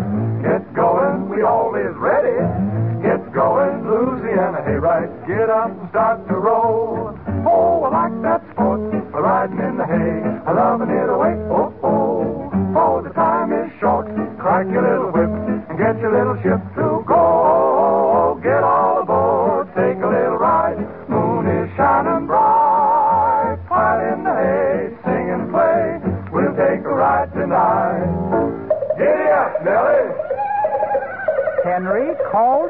Louisiana 4.70 5.06
hayride. 5.06 5.26
Get 5.26 5.50
up 5.50 5.70
and 5.70 5.88
start 5.90 6.28
to 6.28 6.34
roll. 6.34 7.18
Oh, 7.46 7.82
I 7.84 8.08
like 8.08 8.22
that 8.22 8.42
sport, 8.52 8.80
riding 9.12 9.58
in 9.58 9.76
the 9.76 9.86
hay, 9.86 10.22
I 10.46 10.52
loving 10.52 10.90
it 10.90 11.08
away. 11.08 11.34
Oh, 11.50 11.74
oh, 11.82 12.50
oh, 12.76 13.02
the 13.02 13.10
time 13.10 13.52
is 13.52 13.72
short. 13.80 14.06
Crack 14.38 14.66
your 14.70 14.82
little 14.82 15.10
whip 15.10 15.30
and 15.70 15.78
get 15.78 15.98
your 16.00 16.12
little 16.12 16.36
ship 16.42 16.60
to 16.76 17.02
go. 17.06 18.40
Get 18.42 18.62
all 18.62 19.02
aboard, 19.02 19.68
take 19.74 19.98
a 20.02 20.08
little 20.08 20.38
ride. 20.38 20.78
Moon 21.08 21.46
is 21.46 21.70
shining 21.76 22.26
bright. 22.26 23.58
Pile 23.68 24.14
in 24.14 24.24
the 24.24 24.34
hay, 24.34 24.88
sing 25.04 25.30
and 25.30 25.50
play. 25.50 26.00
We'll 26.32 26.54
take 26.56 26.84
a 26.84 26.94
ride 26.94 27.32
tonight. 27.32 28.06
Giddy 28.96 29.30
up, 29.32 29.64
Nellie. 29.64 30.30
Henry, 31.64 32.14
call 32.32 32.68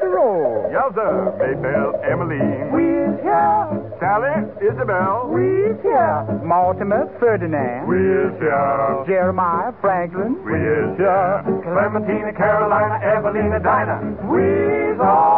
roll. 0.96 1.36
Maybelle, 1.38 2.00
Emmeline. 2.04 2.72
We's 2.72 3.14
here. 3.22 3.94
Sally, 4.00 4.34
Isabel. 4.64 5.28
We's 5.30 5.78
here. 5.82 6.26
Mortimer, 6.44 7.06
Ferdinand. 7.20 7.86
We 7.86 7.98
is 8.00 8.34
here. 8.40 9.04
Jeremiah, 9.06 9.72
Franklin. 9.80 10.42
We 10.44 10.54
is 10.58 10.96
here. 10.98 11.42
Clementina, 11.62 12.32
Carolina, 12.32 12.98
Evelina, 13.04 13.60
Dinah. 13.60 14.00
We's 14.26 14.98
all 15.00 15.29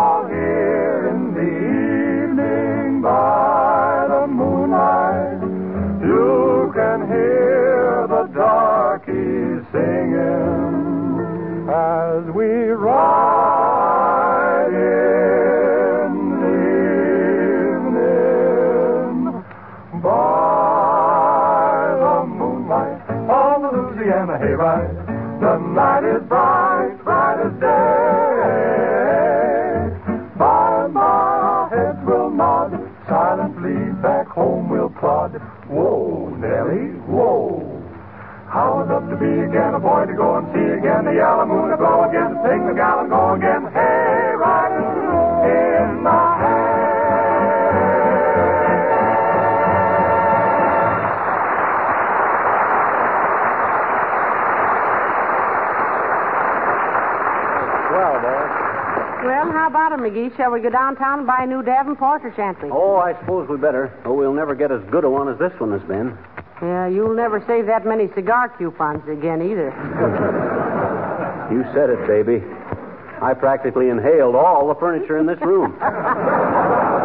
The 25.83 26.01
night 26.01 26.15
is 26.15 26.23
bright, 26.29 26.95
bright 27.03 27.43
as 27.43 27.53
day. 27.59 27.67
By 30.39 30.85
and 30.85 30.95
by 30.95 31.01
our 31.03 31.69
heads 31.75 31.99
will 32.07 32.31
nod, 32.31 32.71
silently 33.09 33.91
back 34.01 34.29
home 34.29 34.71
we'll 34.71 34.91
plod. 34.91 35.33
Whoa, 35.67 36.29
Nellie, 36.39 36.95
whoa. 37.11 37.67
How 38.47 38.79
I'd 38.79 38.95
love 38.95 39.11
to 39.11 39.17
be 39.17 39.27
again, 39.27 39.75
a 39.75 39.81
boy 39.81 40.07
to 40.07 40.15
go 40.15 40.37
and 40.39 40.47
see 40.55 40.71
again, 40.79 41.05
the 41.05 41.15
yellow 41.19 41.47
moon 41.47 41.71
to 41.71 41.77
glow 41.77 42.07
again, 42.09 42.39
sing 42.47 42.63
the 42.69 42.75
gal 42.79 43.01
and 43.01 43.11
go 43.11 43.35
again. 43.35 43.67
Well, 59.43 59.51
how 59.51 59.67
about 59.67 59.91
it, 59.91 59.99
McGee? 59.99 60.37
Shall 60.37 60.53
we 60.53 60.61
go 60.61 60.71
downtown 60.71 61.19
and 61.19 61.27
buy 61.27 61.43
a 61.43 61.47
new 61.49 61.65
Davenport, 61.65 62.25
or 62.25 62.33
shan't 62.37 62.63
we? 62.63 62.71
Oh, 62.71 62.99
I 62.99 63.19
suppose 63.19 63.49
we 63.49 63.57
better. 63.57 63.93
Oh, 64.05 64.15
we'll 64.15 64.33
never 64.33 64.55
get 64.55 64.71
as 64.71 64.81
good 64.89 65.03
a 65.03 65.11
one 65.11 65.29
as 65.29 65.37
this 65.37 65.51
one 65.59 65.73
has 65.73 65.83
been. 65.89 66.17
Yeah, 66.63 66.87
you'll 66.87 67.17
never 67.17 67.43
save 67.49 67.67
that 67.67 67.85
many 67.85 68.07
cigar 68.15 68.51
coupons 68.57 69.03
again 69.09 69.43
either. 69.43 69.75
You 71.51 71.65
said 71.75 71.91
it, 71.91 72.07
baby. 72.07 72.41
I 73.21 73.35
practically 73.35 73.89
inhaled 73.89 74.37
all 74.37 74.69
the 74.69 74.77
furniture 74.77 75.19
in 75.19 75.27
this 75.27 75.41
room. 75.41 75.77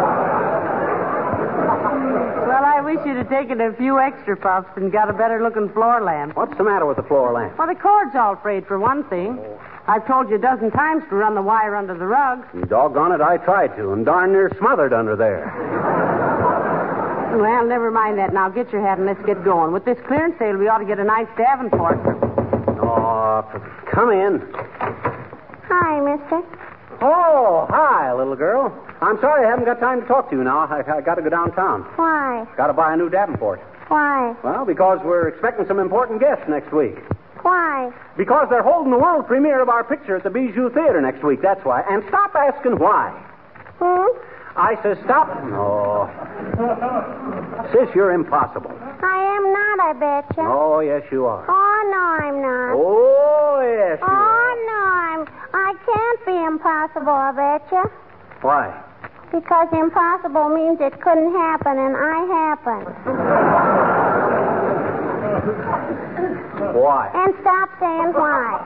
Well, 2.47 2.63
I 2.77 2.81
wish 2.81 2.99
you'd 3.07 3.17
have 3.17 3.29
taken 3.29 3.59
a 3.59 3.73
few 3.73 3.97
extra 3.97 4.37
puffs 4.37 4.69
and 4.75 4.91
got 4.91 5.09
a 5.09 5.13
better 5.13 5.41
looking 5.41 5.67
floor 5.73 5.99
lamp. 5.99 6.35
What's 6.37 6.55
the 6.59 6.63
matter 6.63 6.85
with 6.85 6.97
the 6.97 7.03
floor 7.09 7.33
lamp? 7.33 7.57
Well, 7.57 7.67
the 7.67 7.73
cord's 7.73 8.15
all 8.15 8.35
frayed 8.35 8.67
for 8.67 8.77
one 8.77 9.03
thing. 9.09 9.39
I've 9.87 10.05
told 10.05 10.29
you 10.29 10.35
a 10.35 10.39
dozen 10.39 10.69
times 10.69 11.01
to 11.09 11.15
run 11.15 11.33
the 11.33 11.41
wire 11.41 11.75
under 11.75 11.97
the 11.97 12.05
rug. 12.05 12.45
Mm, 12.53 12.69
doggone 12.69 13.13
it, 13.13 13.19
I 13.19 13.37
tried 13.37 13.75
to, 13.77 13.93
and 13.93 14.05
darn 14.05 14.31
near 14.31 14.55
smothered 14.59 14.93
under 14.93 15.15
there. 15.15 15.51
Well, 17.41 17.65
never 17.65 17.89
mind 17.89 18.19
that. 18.19 18.31
Now 18.31 18.47
get 18.47 18.71
your 18.71 18.85
hat 18.85 18.99
and 18.99 19.07
let's 19.07 19.25
get 19.25 19.43
going. 19.43 19.73
With 19.73 19.83
this 19.83 19.97
clearance 20.05 20.35
sale, 20.37 20.55
we 20.55 20.67
ought 20.67 20.77
to 20.77 20.85
get 20.85 20.99
a 20.99 21.03
nice 21.03 21.27
Davenport. 21.35 21.97
Oh, 22.79 23.41
come 23.89 24.11
in. 24.11 24.39
Hi, 25.65 25.99
mister. 25.99 26.56
Oh, 27.01 27.67
hi, 27.69 28.11
little 28.13 28.35
girl. 28.35 28.73
I'm 29.01 29.19
sorry 29.21 29.45
I 29.45 29.49
haven't 29.49 29.65
got 29.65 29.79
time 29.79 30.01
to 30.01 30.07
talk 30.07 30.29
to 30.31 30.35
you 30.35 30.43
now. 30.43 30.65
I, 30.65 30.81
I 30.97 31.01
got 31.01 31.15
to 31.15 31.21
go 31.21 31.29
downtown. 31.29 31.83
Why? 31.95 32.47
Got 32.57 32.67
to 32.67 32.73
buy 32.73 32.93
a 32.93 32.97
new 32.97 33.09
Davenport. 33.09 33.59
Why? 33.87 34.35
Well, 34.43 34.65
because 34.65 34.99
we're 35.05 35.27
expecting 35.27 35.67
some 35.67 35.79
important 35.79 36.19
guests 36.19 36.43
next 36.49 36.73
week. 36.73 36.95
Why? 37.43 37.91
Because 38.17 38.47
they're 38.49 38.63
holding 38.63 38.91
the 38.91 38.97
world 38.97 39.27
premiere 39.27 39.61
of 39.61 39.69
our 39.69 39.83
picture 39.83 40.15
at 40.17 40.23
the 40.23 40.29
Bijou 40.29 40.69
Theater 40.71 40.99
next 40.99 41.23
week, 41.23 41.41
that's 41.41 41.63
why. 41.63 41.83
And 41.87 42.03
stop 42.09 42.33
asking 42.35 42.79
why. 42.79 43.11
Hmm? 43.79 44.17
I 44.57 44.73
says 44.81 44.97
stop. 45.05 45.27
No. 45.45 46.09
Sis, 47.71 47.93
you're 47.95 48.11
impossible. 48.11 48.71
I 48.81 49.19
am 49.37 49.53
not, 49.53 49.79
I 49.85 49.93
betcha. 49.93 50.41
Oh, 50.41 50.79
yes, 50.79 51.03
you 51.11 51.25
are. 51.25 51.45
Oh, 51.47 51.79
no, 51.93 52.01
I'm 52.25 52.41
not. 52.41 52.73
Oh, 52.73 53.61
yes, 53.61 53.99
you 54.01 54.07
Oh, 54.07 54.11
are. 54.11 54.55
no, 54.65 54.81
I'm. 55.13 55.21
I 55.53 55.73
can't 55.85 56.25
be 56.25 56.37
impossible, 56.43 57.13
I 57.13 57.31
betcha. 57.37 57.83
Why? 58.41 58.73
Because 59.31 59.67
impossible 59.73 60.49
means 60.49 60.79
it 60.81 60.99
couldn't 61.01 61.33
happen, 61.33 61.77
and 61.77 61.95
I 61.95 62.25
happened. 62.25 62.87
Why? 66.73 67.09
And 67.13 67.33
stop 67.41 67.69
saying 67.79 68.13
why. 68.13 68.57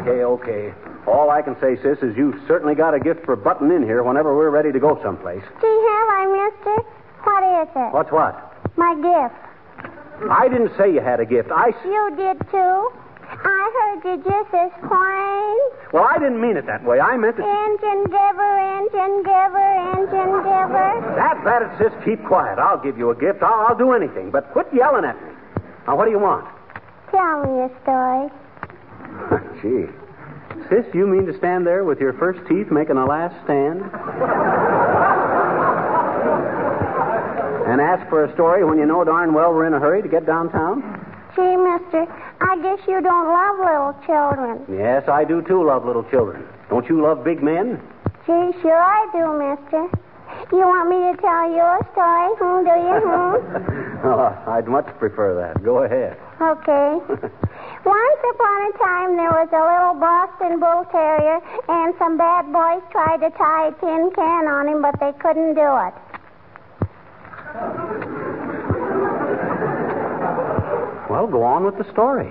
Okay, 0.00 0.24
okay. 0.24 0.74
All 1.10 1.30
I 1.30 1.42
can 1.42 1.56
say, 1.60 1.76
sis, 1.82 1.98
is 2.02 2.16
you've 2.16 2.40
certainly 2.46 2.74
got 2.74 2.94
a 2.94 3.00
gift 3.00 3.24
for 3.24 3.36
butting 3.36 3.70
in 3.70 3.82
here 3.82 4.02
whenever 4.02 4.36
we're 4.36 4.50
ready 4.50 4.72
to 4.72 4.80
go 4.80 5.00
someplace. 5.02 5.42
Gee, 5.60 5.66
have 5.66 6.08
I, 6.08 6.50
mister? 6.52 6.76
What 7.24 7.42
is 7.62 7.68
it? 7.74 7.92
What's 7.94 8.12
what? 8.12 8.34
My 8.76 8.94
gift. 8.94 9.34
I 10.30 10.48
didn't 10.48 10.72
say 10.76 10.92
you 10.92 11.00
had 11.00 11.20
a 11.20 11.26
gift. 11.26 11.50
I. 11.50 11.68
You 11.84 12.14
did, 12.16 12.38
too. 12.50 12.92
I 13.30 13.70
heard 13.76 14.04
you 14.08 14.16
just 14.24 14.54
as 14.54 14.72
plain. 14.88 15.58
Well, 15.92 16.04
I 16.04 16.18
didn't 16.18 16.40
mean 16.40 16.56
it 16.56 16.66
that 16.66 16.82
way. 16.84 16.98
I 16.98 17.16
meant 17.16 17.38
it. 17.38 17.44
Engine 17.44 18.04
giver, 18.08 18.52
engine 18.80 19.22
giver, 19.22 19.68
engine 19.94 20.34
giver. 20.42 21.14
That's 21.14 21.44
that, 21.44 21.62
it, 21.62 21.70
sis. 21.78 21.92
Keep 22.04 22.24
quiet. 22.26 22.58
I'll 22.58 22.80
give 22.82 22.98
you 22.98 23.10
a 23.10 23.14
gift. 23.14 23.42
I'll, 23.42 23.68
I'll 23.68 23.78
do 23.78 23.92
anything. 23.92 24.30
But 24.30 24.50
quit 24.52 24.66
yelling 24.72 25.04
at 25.04 25.20
me. 25.22 25.32
Now, 25.86 25.96
what 25.96 26.06
do 26.06 26.10
you 26.10 26.18
want? 26.18 26.46
Tell 27.10 27.44
me 27.44 27.64
a 27.64 27.70
story. 27.82 28.30
Gee. 29.62 29.92
Sis, 30.68 30.84
you 30.94 31.06
mean 31.06 31.26
to 31.26 31.36
stand 31.38 31.66
there 31.66 31.84
with 31.84 32.00
your 32.00 32.12
first 32.14 32.40
teeth 32.48 32.70
making 32.70 32.96
a 32.96 33.06
last 33.06 33.34
stand? 33.44 33.82
and 37.68 37.82
ask 37.82 38.08
for 38.08 38.24
a 38.24 38.32
story 38.32 38.64
when 38.64 38.78
you 38.78 38.86
know 38.86 39.04
darn 39.04 39.34
well 39.34 39.52
we're 39.52 39.66
in 39.66 39.74
a 39.74 39.78
hurry 39.78 40.02
to 40.02 40.08
get 40.08 40.24
downtown? 40.26 40.80
Gee, 41.36 41.56
mister, 41.56 42.08
I 42.40 42.56
guess 42.62 42.80
you 42.88 43.00
don't 43.00 43.28
love 43.28 43.58
little 43.60 43.94
children. 44.06 44.64
Yes, 44.72 45.06
I 45.08 45.24
do 45.24 45.42
too 45.42 45.64
love 45.64 45.84
little 45.84 46.04
children. 46.10 46.48
Don't 46.70 46.88
you 46.88 47.02
love 47.02 47.22
big 47.22 47.42
men? 47.42 47.80
Gee, 48.26 48.50
sure 48.62 48.80
I 48.80 49.06
do, 49.12 49.36
mister. 49.36 49.88
You 50.52 50.64
want 50.64 50.88
me 50.88 50.96
to 51.12 51.14
tell 51.20 51.50
you 51.52 51.60
a 51.60 51.80
story? 51.92 52.30
Hmm, 52.40 52.64
do 52.64 52.74
you? 52.80 52.96
Hmm? 53.04 54.06
oh, 54.06 54.50
I'd 54.50 54.66
much 54.66 54.86
prefer 54.98 55.34
that. 55.36 55.62
Go 55.62 55.84
ahead. 55.84 56.16
Okay. 56.40 57.28
Once 57.88 58.20
upon 58.34 58.58
a 58.68 58.72
time, 58.76 59.16
there 59.16 59.32
was 59.32 59.48
a 59.48 59.64
little 59.64 59.96
Boston 59.96 60.60
Bull 60.60 60.84
Terrier, 60.92 61.40
and 61.72 61.94
some 61.96 62.18
bad 62.18 62.52
boys 62.52 62.82
tried 62.92 63.16
to 63.16 63.30
tie 63.30 63.68
a 63.68 63.72
tin 63.80 64.10
can 64.14 64.46
on 64.46 64.68
him, 64.68 64.82
but 64.82 64.92
they 65.00 65.12
couldn't 65.16 65.54
do 65.54 65.70
it. 65.88 65.94
Well, 71.08 71.26
go 71.28 71.42
on 71.42 71.64
with 71.64 71.78
the 71.78 71.90
story. 71.90 72.30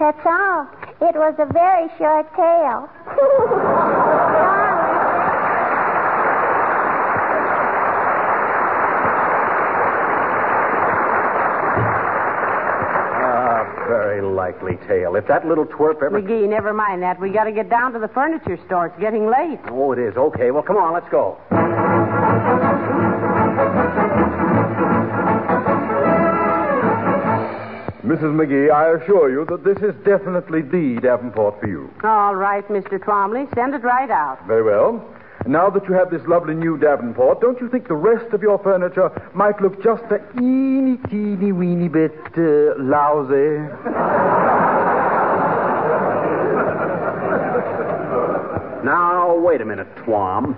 That's 0.00 0.24
all. 0.24 0.66
It 1.02 1.14
was 1.14 1.34
a 1.36 1.52
very 1.52 1.90
short 1.98 2.24
tale. 2.34 2.88
Ah, 13.26 13.73
very 13.86 14.22
likely. 14.22 14.54
likely 14.54 14.86
tale. 14.86 15.16
If 15.16 15.26
that 15.28 15.46
little 15.46 15.64
twerp 15.64 16.02
ever. 16.02 16.20
McGee, 16.20 16.48
never 16.48 16.72
mind 16.72 17.02
that. 17.02 17.20
We 17.20 17.30
got 17.30 17.44
to 17.44 17.52
get 17.52 17.70
down 17.70 17.92
to 17.92 17.98
the 17.98 18.08
furniture 18.08 18.58
store. 18.66 18.86
It's 18.86 19.00
getting 19.00 19.26
late. 19.26 19.60
Oh, 19.68 19.92
it 19.92 19.98
is. 19.98 20.16
Okay. 20.16 20.50
Well, 20.50 20.62
come 20.62 20.76
on. 20.76 20.92
Let's 20.92 21.08
go. 21.10 21.38
Mrs. 28.04 28.34
McGee, 28.36 28.70
I 28.70 29.02
assure 29.02 29.30
you 29.30 29.46
that 29.46 29.64
this 29.64 29.78
is 29.78 29.94
definitely 30.04 30.60
the 30.60 31.00
Davenport 31.00 31.60
for 31.60 31.66
you. 31.66 31.90
All 32.04 32.36
right, 32.36 32.66
Mr. 32.68 32.98
Twomley. 32.98 33.52
Send 33.54 33.74
it 33.74 33.82
right 33.82 34.10
out. 34.10 34.46
Very 34.46 34.62
well. 34.62 35.02
Now 35.46 35.68
that 35.70 35.86
you 35.88 35.94
have 35.94 36.10
this 36.10 36.22
lovely 36.26 36.54
new 36.54 36.78
Davenport, 36.78 37.40
don't 37.40 37.60
you 37.60 37.68
think 37.68 37.88
the 37.88 37.94
rest 37.94 38.32
of 38.32 38.40
your 38.42 38.58
furniture 38.58 39.10
might 39.34 39.60
look 39.60 39.82
just 39.82 40.04
a 40.04 40.18
teeny, 40.38 40.96
teeny, 41.10 41.52
weeny 41.52 41.88
bit 41.88 42.14
uh, 42.36 42.74
lousy? 42.78 43.58
Now, 48.84 49.34
wait 49.38 49.62
a 49.62 49.64
minute, 49.64 49.88
Twom. 50.04 50.54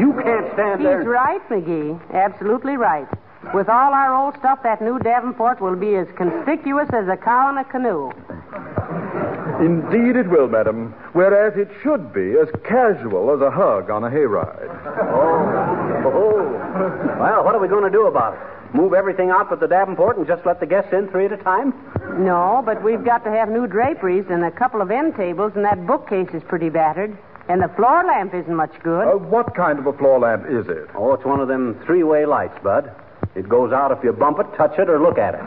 You 0.00 0.14
can't 0.24 0.50
stand 0.54 0.80
He's 0.80 0.86
there. 0.88 1.02
right, 1.04 1.46
McGee. 1.50 2.00
Absolutely 2.10 2.76
right. 2.78 3.06
With 3.52 3.68
all 3.68 3.92
our 3.92 4.14
old 4.14 4.34
stuff, 4.38 4.60
that 4.62 4.80
new 4.80 4.98
Davenport 4.98 5.60
will 5.60 5.76
be 5.76 5.94
as 5.96 6.06
conspicuous 6.16 6.88
as 6.94 7.06
a 7.08 7.16
cow 7.18 7.50
in 7.50 7.58
a 7.58 7.64
canoe. 7.64 8.10
Indeed 9.60 10.16
it 10.16 10.28
will, 10.28 10.48
madam. 10.48 10.94
Whereas 11.12 11.56
it 11.56 11.70
should 11.82 12.12
be 12.12 12.34
as 12.38 12.48
casual 12.64 13.34
as 13.34 13.40
a 13.40 13.50
hug 13.50 13.90
on 13.90 14.04
a 14.04 14.10
hayride. 14.10 14.68
Oh. 15.00 16.12
oh. 16.12 17.18
Well, 17.18 17.44
what 17.44 17.54
are 17.54 17.60
we 17.60 17.68
going 17.68 17.84
to 17.84 17.90
do 17.90 18.06
about 18.06 18.34
it? 18.34 18.74
Move 18.74 18.92
everything 18.92 19.30
out 19.30 19.48
but 19.48 19.60
the 19.60 19.66
Davenport 19.66 20.18
and 20.18 20.26
just 20.26 20.44
let 20.44 20.60
the 20.60 20.66
guests 20.66 20.92
in 20.92 21.08
three 21.08 21.26
at 21.26 21.32
a 21.32 21.38
time? 21.38 21.72
No, 22.18 22.62
but 22.64 22.82
we've 22.82 23.04
got 23.04 23.24
to 23.24 23.30
have 23.30 23.48
new 23.48 23.66
draperies 23.66 24.26
and 24.28 24.44
a 24.44 24.50
couple 24.50 24.82
of 24.82 24.90
end 24.90 25.16
tables, 25.16 25.52
and 25.54 25.64
that 25.64 25.86
bookcase 25.86 26.28
is 26.34 26.42
pretty 26.42 26.68
battered. 26.68 27.16
And 27.48 27.62
the 27.62 27.68
floor 27.76 28.04
lamp 28.04 28.34
isn't 28.34 28.54
much 28.54 28.74
good. 28.82 29.06
Uh, 29.06 29.16
what 29.16 29.54
kind 29.54 29.78
of 29.78 29.86
a 29.86 29.92
floor 29.92 30.18
lamp 30.18 30.46
is 30.48 30.66
it? 30.68 30.90
Oh, 30.94 31.14
it's 31.14 31.24
one 31.24 31.40
of 31.40 31.48
them 31.48 31.80
three 31.86 32.02
way 32.02 32.26
lights, 32.26 32.58
Bud. 32.62 32.90
It 33.36 33.48
goes 33.48 33.72
out 33.72 33.92
if 33.92 34.02
you 34.02 34.12
bump 34.12 34.40
it, 34.40 34.46
touch 34.56 34.78
it, 34.78 34.90
or 34.90 35.00
look 35.00 35.18
at 35.18 35.34
it. 35.34 35.40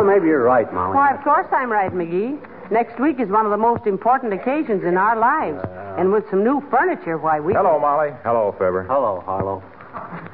Well, 0.00 0.14
maybe 0.16 0.28
you're 0.28 0.42
right, 0.42 0.72
Molly. 0.72 0.94
Why, 0.94 1.14
of 1.14 1.22
course 1.22 1.46
I'm 1.52 1.70
right, 1.70 1.92
McGee. 1.92 2.40
Next 2.70 2.98
week 3.00 3.20
is 3.20 3.28
one 3.28 3.44
of 3.44 3.50
the 3.50 3.58
most 3.58 3.86
important 3.86 4.32
occasions 4.32 4.84
in 4.84 4.96
our 4.96 5.18
lives. 5.18 5.58
And 5.98 6.12
with 6.12 6.24
some 6.30 6.44
new 6.44 6.62
furniture, 6.70 7.18
why, 7.18 7.40
we. 7.40 7.52
Hello, 7.52 7.78
Molly. 7.78 8.10
Hello, 8.22 8.52
Fibber. 8.52 8.84
Hello, 8.84 9.22
Harlow. 9.26 9.62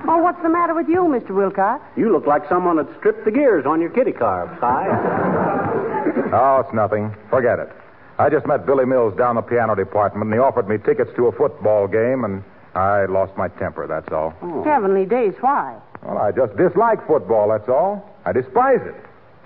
Well, 0.06 0.22
what's 0.22 0.40
the 0.42 0.48
matter 0.50 0.74
with 0.74 0.88
you, 0.88 1.02
Mr. 1.02 1.30
Wilcox? 1.34 1.82
You 1.96 2.12
look 2.12 2.26
like 2.26 2.48
someone 2.48 2.76
that 2.76 2.86
stripped 2.98 3.24
the 3.24 3.30
gears 3.30 3.64
on 3.66 3.80
your 3.80 3.90
kitty 3.90 4.12
car, 4.12 4.46
Si. 4.60 6.06
Oh, 6.32 6.60
it's 6.64 6.74
nothing. 6.74 7.14
Forget 7.30 7.58
it. 7.58 7.70
I 8.18 8.28
just 8.30 8.46
met 8.46 8.66
Billy 8.66 8.84
Mills 8.84 9.16
down 9.16 9.36
the 9.36 9.42
piano 9.42 9.74
department, 9.74 10.24
and 10.26 10.34
he 10.34 10.38
offered 10.38 10.68
me 10.68 10.76
tickets 10.78 11.10
to 11.16 11.26
a 11.26 11.32
football 11.32 11.86
game, 11.86 12.24
and 12.24 12.42
I 12.74 13.06
lost 13.06 13.36
my 13.36 13.48
temper, 13.48 13.86
that's 13.86 14.12
all. 14.12 14.30
Heavenly 14.64 15.04
days, 15.06 15.34
why? 15.40 15.76
Well, 16.02 16.18
I 16.18 16.32
just 16.32 16.56
dislike 16.56 17.06
football, 17.06 17.48
that's 17.48 17.68
all. 17.68 18.08
I 18.24 18.32
despise 18.32 18.80
it. 18.82 18.94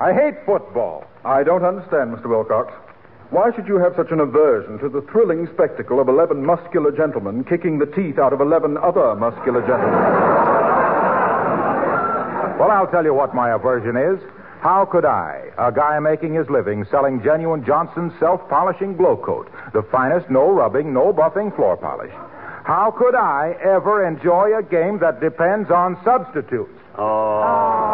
I 0.00 0.14
hate 0.14 0.35
football. 0.47 1.04
I 1.26 1.42
don't 1.42 1.62
understand, 1.62 2.16
Mr. 2.16 2.26
Wilcox. 2.26 2.73
Why 3.28 3.52
should 3.54 3.69
you 3.69 3.76
have 3.76 3.92
such 3.97 4.11
an 4.11 4.21
aversion 4.21 4.78
to 4.78 4.88
the 4.88 5.02
thrilling 5.12 5.47
spectacle 5.52 6.00
of 6.00 6.09
11 6.09 6.42
muscular 6.45 6.90
gentlemen 6.90 7.45
kicking 7.45 7.78
the 7.78 7.85
teeth 7.85 8.19
out 8.19 8.33
of 8.33 8.40
11 8.40 8.78
other 8.78 9.14
muscular 9.14 9.61
gentlemen? 9.61 10.00
Well, 12.59 12.71
I'll 12.71 12.90
tell 12.90 13.04
you 13.04 13.12
what 13.12 13.35
my 13.35 13.50
aversion 13.54 13.97
is. 13.97 14.19
How 14.62 14.88
could 14.90 15.04
I, 15.04 15.50
a 15.59 15.71
guy 15.71 15.99
making 16.00 16.33
his 16.33 16.49
living 16.49 16.87
selling 16.90 17.23
genuine 17.23 17.64
Johnson 17.64 18.12
self 18.19 18.40
polishing 18.49 18.97
Glo-Coat, 18.97 19.50
the 19.75 19.83
finest 19.92 20.30
no 20.30 20.50
rubbing, 20.50 20.95
no 20.95 21.12
buffing 21.12 21.54
floor 21.54 21.76
polish, 21.76 22.12
how 22.64 22.95
could 22.97 23.15
I 23.15 23.54
ever 23.63 24.06
enjoy 24.06 24.56
a 24.56 24.63
game 24.63 24.99
that 25.00 25.21
depends 25.21 25.71
on 25.71 25.99
substitutes? 26.04 26.73
Oh. 26.97 27.90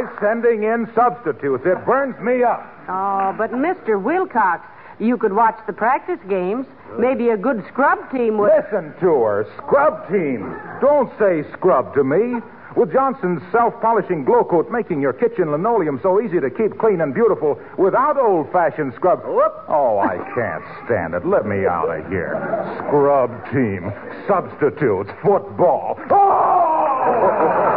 Always 0.00 0.18
sending 0.20 0.62
in 0.62 0.88
substitutes. 0.94 1.64
It 1.66 1.84
burns 1.84 2.18
me 2.20 2.42
up. 2.42 2.64
Oh, 2.88 3.34
but 3.36 3.52
Mr. 3.52 4.02
Wilcox, 4.02 4.66
you 4.98 5.18
could 5.18 5.32
watch 5.32 5.58
the 5.66 5.72
practice 5.72 6.18
games. 6.28 6.66
Maybe 6.98 7.28
a 7.30 7.36
good 7.36 7.62
scrub 7.68 8.10
team 8.10 8.38
would. 8.38 8.50
Listen 8.50 8.94
to 9.00 9.22
her. 9.22 9.46
Scrub 9.58 10.08
team. 10.08 10.56
Don't 10.80 11.10
say 11.18 11.44
scrub 11.52 11.94
to 11.94 12.04
me. 12.04 12.40
With 12.76 12.92
Johnson's 12.92 13.42
self-polishing 13.50 14.24
Glo-Coat 14.24 14.70
making 14.70 15.00
your 15.00 15.12
kitchen 15.12 15.50
linoleum 15.50 15.98
so 16.02 16.20
easy 16.20 16.40
to 16.40 16.48
keep 16.48 16.78
clean 16.78 17.00
and 17.00 17.12
beautiful 17.12 17.60
without 17.76 18.16
old-fashioned 18.16 18.94
scrub. 18.94 19.20
Oh, 19.26 19.98
I 19.98 20.16
can't 20.34 20.64
stand 20.86 21.14
it. 21.14 21.26
Let 21.26 21.46
me 21.46 21.66
out 21.66 21.90
of 21.90 22.08
here. 22.08 22.38
Scrub 22.86 23.30
team. 23.52 23.92
Substitutes. 24.26 25.10
Football. 25.22 25.98
Oh! 26.10 27.66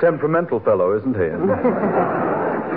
Temperamental 0.00 0.60
fellow, 0.60 0.96
isn't 0.98 1.14
he? 1.14 1.30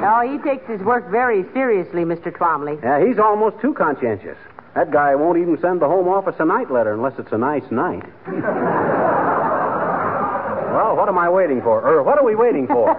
Oh, 0.05 0.19
he 0.19 0.37
takes 0.39 0.67
his 0.67 0.81
work 0.81 1.09
very 1.09 1.45
seriously, 1.53 2.03
Mr. 2.03 2.29
Twomley. 2.29 2.77
Yeah, 2.83 2.99
he's 3.07 3.19
almost 3.19 3.61
too 3.61 3.73
conscientious. 3.73 4.35
That 4.75 4.91
guy 4.91 5.15
won't 5.15 5.37
even 5.37 5.57
send 5.61 5.79
the 5.81 5.87
home 5.87 6.09
office 6.09 6.35
a 6.39 6.45
night 6.45 6.69
letter 6.69 6.91
unless 6.93 7.17
it's 7.17 7.31
a 7.31 7.37
nice 7.37 7.63
night. 7.71 8.03
well, 10.73 10.97
what 10.97 11.07
am 11.07 11.17
I 11.17 11.29
waiting 11.29 11.61
for? 11.61 11.79
Or 11.87 12.03
what 12.03 12.17
are 12.17 12.25
we 12.25 12.35
waiting 12.35 12.67
for? 12.67 12.89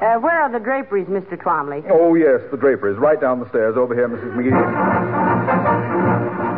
Uh, 0.00 0.16
where 0.18 0.40
are 0.40 0.48
the 0.50 0.58
draperies, 0.58 1.06
Mr. 1.08 1.36
Twomley? 1.36 1.84
oh, 1.90 2.14
yes, 2.14 2.40
the 2.50 2.56
draperies. 2.56 2.96
Right 2.96 3.20
down 3.20 3.38
the 3.38 3.46
stairs. 3.50 3.76
Over 3.76 3.94
here, 3.94 4.08
Mrs. 4.08 4.32
McGee. 4.34 6.49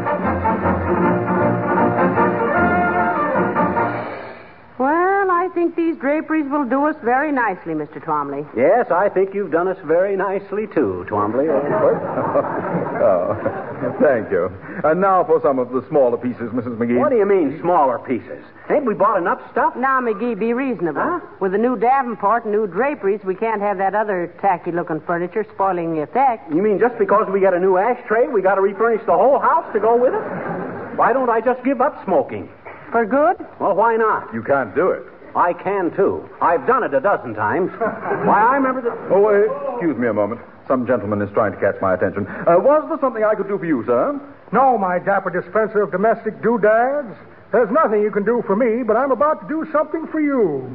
Draperies 6.02 6.50
will 6.50 6.64
do 6.66 6.84
us 6.84 6.96
very 7.04 7.30
nicely, 7.30 7.74
Mr. 7.74 8.02
Twomley. 8.02 8.44
yes, 8.56 8.90
I 8.90 9.08
think 9.08 9.32
you've 9.34 9.52
done 9.52 9.68
us 9.68 9.78
very 9.86 10.16
nicely, 10.16 10.66
too, 10.66 11.06
Twombly. 11.08 11.46
Oh, 11.46 11.54
oh, 13.06 13.96
thank 14.02 14.28
you. 14.30 14.50
And 14.82 15.00
now 15.00 15.22
for 15.22 15.40
some 15.40 15.60
of 15.60 15.70
the 15.70 15.86
smaller 15.88 16.18
pieces, 16.18 16.50
Mrs. 16.50 16.76
McGee. 16.76 16.98
what 16.98 17.10
do 17.10 17.16
you 17.16 17.24
mean, 17.24 17.56
smaller 17.60 18.00
pieces? 18.00 18.42
Ain't 18.68 18.84
we 18.84 18.94
bought 18.94 19.16
enough 19.16 19.40
stuff? 19.52 19.76
Now, 19.76 20.00
McGee, 20.00 20.36
be 20.38 20.52
reasonable. 20.52 21.00
Huh? 21.00 21.20
With 21.40 21.52
the 21.52 21.58
new 21.58 21.76
Davenport 21.78 22.44
and 22.44 22.52
new 22.52 22.66
draperies, 22.66 23.20
we 23.24 23.36
can't 23.36 23.62
have 23.62 23.78
that 23.78 23.94
other 23.94 24.34
tacky-looking 24.42 25.02
furniture 25.06 25.46
spoiling 25.54 25.94
the 25.94 26.02
effect. 26.02 26.52
You 26.52 26.62
mean 26.62 26.80
just 26.80 26.98
because 26.98 27.28
we 27.32 27.40
got 27.40 27.54
a 27.54 27.60
new 27.60 27.78
ashtray, 27.78 28.26
we 28.26 28.42
got 28.42 28.56
to 28.56 28.60
refurnish 28.60 29.06
the 29.06 29.14
whole 29.14 29.38
house 29.38 29.72
to 29.72 29.78
go 29.78 29.96
with 29.96 30.12
it? 30.14 30.98
Why 30.98 31.12
don't 31.12 31.30
I 31.30 31.40
just 31.40 31.62
give 31.64 31.80
up 31.80 32.04
smoking? 32.04 32.50
For 32.90 33.06
good? 33.06 33.38
Well, 33.60 33.76
why 33.76 33.96
not? 33.96 34.34
You 34.34 34.42
can't 34.42 34.74
do 34.74 34.90
it. 34.90 35.04
I 35.34 35.52
can, 35.52 35.94
too. 35.96 36.28
I've 36.40 36.66
done 36.66 36.84
it 36.84 36.92
a 36.94 37.00
dozen 37.00 37.34
times. 37.34 37.70
Why, 37.78 38.42
I 38.52 38.56
remember 38.56 38.82
that. 38.82 38.96
Oh, 39.10 39.26
uh, 39.26 39.72
excuse 39.74 39.96
me 39.96 40.08
a 40.08 40.12
moment. 40.12 40.40
Some 40.68 40.86
gentleman 40.86 41.20
is 41.22 41.30
trying 41.34 41.52
to 41.52 41.58
catch 41.58 41.80
my 41.80 41.94
attention. 41.94 42.26
Uh, 42.26 42.56
was 42.58 42.84
there 42.88 42.98
something 43.00 43.24
I 43.24 43.34
could 43.34 43.48
do 43.48 43.58
for 43.58 43.64
you, 43.66 43.84
sir? 43.86 44.20
No, 44.52 44.78
my 44.78 44.98
dapper 44.98 45.30
dispenser 45.30 45.82
of 45.82 45.90
domestic 45.90 46.42
doodads. 46.42 47.16
There's 47.52 47.70
nothing 47.70 48.00
you 48.02 48.10
can 48.10 48.24
do 48.24 48.42
for 48.46 48.56
me, 48.56 48.82
but 48.82 48.96
I'm 48.96 49.10
about 49.10 49.42
to 49.42 49.48
do 49.48 49.70
something 49.72 50.06
for 50.08 50.20
you. 50.20 50.74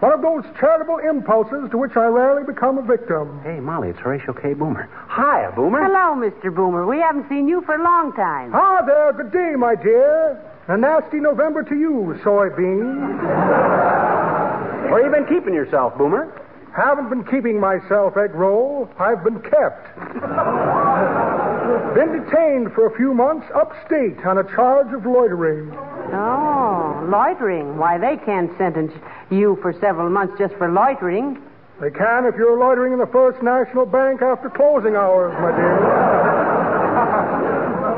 One 0.00 0.12
of 0.12 0.22
those 0.22 0.44
charitable 0.58 0.98
impulses 0.98 1.70
to 1.70 1.76
which 1.76 1.92
I 1.94 2.06
rarely 2.06 2.42
become 2.44 2.78
a 2.78 2.82
victim. 2.82 3.40
Hey, 3.44 3.60
Molly, 3.60 3.90
it's 3.90 3.98
Horatio 3.98 4.32
K. 4.32 4.54
Boomer. 4.54 4.88
Hiya, 5.14 5.52
Boomer. 5.54 5.84
Hello, 5.84 6.16
Mr. 6.16 6.54
Boomer. 6.54 6.86
We 6.86 6.98
haven't 6.98 7.28
seen 7.28 7.46
you 7.48 7.60
for 7.62 7.74
a 7.74 7.82
long 7.82 8.12
time. 8.14 8.52
Ah, 8.54 8.80
there. 8.86 9.12
Good 9.12 9.30
day, 9.30 9.54
my 9.56 9.74
dear. 9.74 10.40
A 10.68 10.76
nasty 10.76 11.18
November 11.18 11.62
to 11.64 11.74
you, 11.74 12.18
soybean. 12.22 13.18
Where 14.90 15.04
you 15.04 15.10
been 15.10 15.26
keeping 15.26 15.54
yourself, 15.54 15.96
Boomer? 15.98 16.32
Haven't 16.76 17.08
been 17.10 17.24
keeping 17.24 17.58
myself, 17.58 18.16
egg 18.16 18.34
roll. 18.34 18.88
I've 18.98 19.24
been 19.24 19.40
kept. 19.40 19.96
been 21.94 22.22
detained 22.22 22.72
for 22.74 22.86
a 22.86 22.96
few 22.96 23.12
months 23.12 23.46
upstate 23.54 24.24
on 24.24 24.38
a 24.38 24.44
charge 24.54 24.94
of 24.94 25.04
loitering. 25.04 25.72
Oh, 26.12 27.04
loitering. 27.10 27.76
Why, 27.76 27.98
they 27.98 28.16
can't 28.24 28.56
sentence 28.56 28.92
you 29.30 29.58
for 29.62 29.72
several 29.80 30.10
months 30.10 30.38
just 30.38 30.54
for 30.54 30.70
loitering. 30.70 31.42
They 31.80 31.90
can 31.90 32.26
if 32.26 32.36
you're 32.36 32.58
loitering 32.58 32.92
in 32.92 33.00
the 33.00 33.06
First 33.06 33.42
National 33.42 33.86
Bank 33.86 34.22
after 34.22 34.50
closing 34.50 34.94
hours, 34.94 35.32
my 35.40 35.50
dear. 35.56 35.80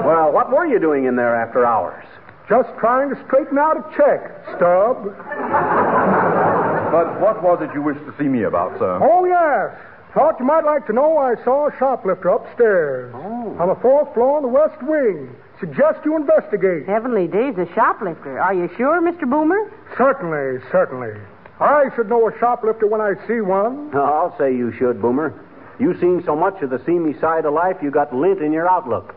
Well, 0.07 0.33
what 0.33 0.51
were 0.51 0.67
you 0.67 0.79
doing 0.79 1.05
in 1.05 1.17
there 1.17 1.35
after 1.37 1.67
hours? 1.67 2.05
Just 2.49 2.69
trying 2.79 3.09
to 3.11 3.17
straighten 3.27 3.59
out 3.59 3.77
a 3.77 3.83
check, 3.97 4.21
stub. 4.57 5.05
But 6.91 7.21
what 7.21 7.43
was 7.43 7.63
it 7.63 7.73
you 7.75 7.83
wished 7.83 8.05
to 8.05 8.15
see 8.19 8.29
me 8.29 8.43
about, 8.43 8.79
sir? 8.79 8.99
Oh, 9.01 9.25
yes. 9.25 9.75
Thought 10.13 10.39
you 10.39 10.45
might 10.45 10.65
like 10.65 10.87
to 10.89 10.93
know 10.93 11.17
I 11.17 11.37
saw 11.43 11.69
a 11.69 11.79
shoplifter 11.79 12.29
upstairs. 12.29 13.13
Oh. 13.15 13.57
On 13.59 13.69
the 13.69 13.77
fourth 13.81 14.13
floor 14.13 14.39
in 14.39 14.43
the 14.43 14.49
west 14.49 14.77
wing. 14.83 15.35
Suggest 15.59 16.05
you 16.05 16.17
investigate. 16.17 16.87
Heavenly 16.87 17.29
days, 17.29 17.57
a 17.57 17.67
shoplifter. 17.75 18.39
Are 18.39 18.53
you 18.53 18.69
sure, 18.77 19.01
Mr. 19.01 19.25
Boomer? 19.29 19.73
Certainly, 19.97 20.61
certainly. 20.71 21.13
I 21.61 21.85
should 21.95 22.09
know 22.11 22.29
a 22.29 22.39
shoplifter 22.39 22.87
when 22.87 23.01
I 23.01 23.15
see 23.27 23.41
one. 23.41 23.95
I'll 23.95 24.37
say 24.37 24.51
you 24.55 24.73
should, 24.77 25.01
Boomer. 25.01 25.33
You've 25.79 26.01
seen 26.01 26.23
so 26.27 26.37
much 26.37 26.61
of 26.63 26.71
the 26.71 26.83
seamy 26.85 27.15
side 27.21 27.47
of 27.47 27.55
life, 27.55 27.77
you 27.81 27.91
got 27.91 28.15
lint 28.15 28.43
in 28.43 28.53
your 28.53 28.69
outlook. 28.69 29.15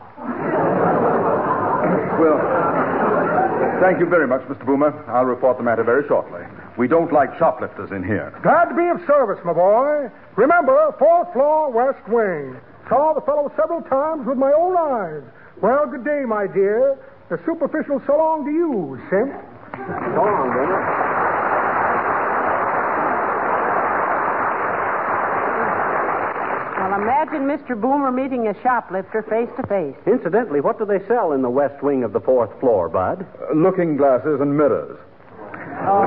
Well, 2.19 2.39
thank 3.81 3.99
you 3.99 4.05
very 4.05 4.27
much, 4.27 4.41
Mr. 4.47 4.65
Boomer. 4.65 4.91
I'll 5.07 5.25
report 5.25 5.57
the 5.57 5.63
matter 5.63 5.83
very 5.83 6.07
shortly. 6.07 6.41
We 6.77 6.87
don't 6.87 7.11
like 7.11 7.37
shoplifters 7.37 7.91
in 7.91 8.03
here. 8.03 8.33
Glad 8.43 8.65
to 8.65 8.75
be 8.75 8.87
of 8.89 8.99
service, 9.07 9.39
my 9.45 9.53
boy. 9.53 10.11
Remember, 10.35 10.93
fourth 10.99 11.31
floor, 11.33 11.71
west 11.71 12.03
wing. 12.07 12.59
Saw 12.89 13.13
the 13.13 13.21
fellow 13.21 13.51
several 13.55 13.81
times 13.81 14.27
with 14.27 14.37
my 14.37 14.51
own 14.51 14.75
eyes. 14.77 15.23
Well, 15.61 15.87
good 15.87 16.03
day, 16.03 16.23
my 16.27 16.47
dear. 16.47 16.97
A 17.31 17.37
superficial 17.45 18.01
so 18.05 18.17
long 18.17 18.45
to 18.45 18.51
you, 18.51 18.99
simp. 19.09 19.33
So 19.33 20.21
long, 20.21 20.51
Boomer. 20.53 21.04
Imagine 26.95 27.47
Mr. 27.47 27.79
Boomer 27.79 28.11
meeting 28.11 28.47
a 28.47 28.61
shoplifter 28.61 29.21
face 29.23 29.49
to 29.59 29.67
face. 29.67 29.95
Incidentally, 30.07 30.61
what 30.61 30.77
do 30.77 30.85
they 30.85 31.05
sell 31.07 31.31
in 31.33 31.41
the 31.41 31.49
west 31.49 31.81
wing 31.83 32.03
of 32.03 32.13
the 32.13 32.19
fourth 32.19 32.51
floor, 32.59 32.89
Bud? 32.89 33.25
Uh, 33.41 33.53
looking 33.53 33.97
glasses 33.97 34.39
and 34.41 34.55
mirrors. 34.55 34.97
Oh. 35.87 36.05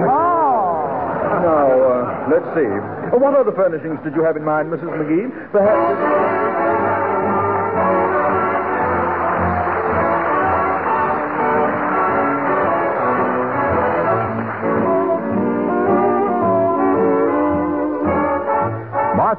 Now, 1.38 1.68
uh, 1.70 2.29
let's 2.31 2.48
see. 2.57 2.66
Uh, 2.66 3.18
what 3.18 3.35
other 3.35 3.53
furnishings 3.53 3.98
did 4.03 4.14
you 4.14 4.22
have 4.24 4.37
in 4.37 4.44
mind, 4.44 4.70
Mrs. 4.70 4.88
McGee? 4.88 5.53
Perhaps. 5.53 6.47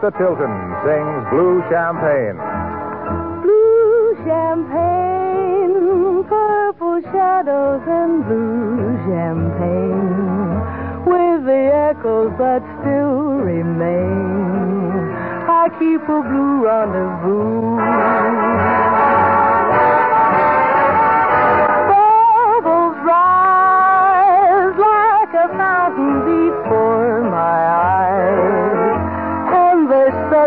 Martha 0.01 0.17
Tilton 0.17 0.55
sings 0.85 1.23
Blue 1.29 1.61
Champagne. 1.69 2.37
Blue 3.43 4.15
champagne, 4.23 6.23
purple 6.23 7.01
shadows 7.11 7.81
and 7.85 8.23
blue 8.23 8.95
champagne, 9.03 10.63
with 11.03 11.43
the 11.43 11.67
echoes 11.91 12.31
that 12.39 12.63
still 12.79 13.43
remain. 13.43 15.11
I 15.49 15.67
keep 15.77 16.03
a 16.03 16.21
blue 16.23 16.63
rendezvous. 16.63 17.75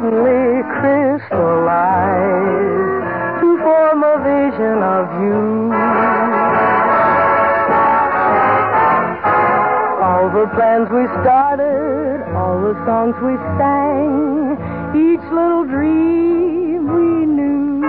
Suddenly 0.03 0.63
crystallize 0.81 1.71
to 3.41 3.59
form 3.63 4.03
a 4.03 4.19
vision 4.19 4.83
of 4.83 5.07
you. 5.23 5.73
All 10.03 10.27
the 10.31 10.47
plans 10.55 10.91
we 10.91 11.07
started, 11.23 12.23
all 12.35 12.61
the 12.61 12.75
songs 12.85 13.15
we 13.23 13.37
sang, 13.59 14.59
each 14.97 15.23
little 15.31 15.65
dream 15.65 16.83
we 16.91 17.27
knew 17.27 17.83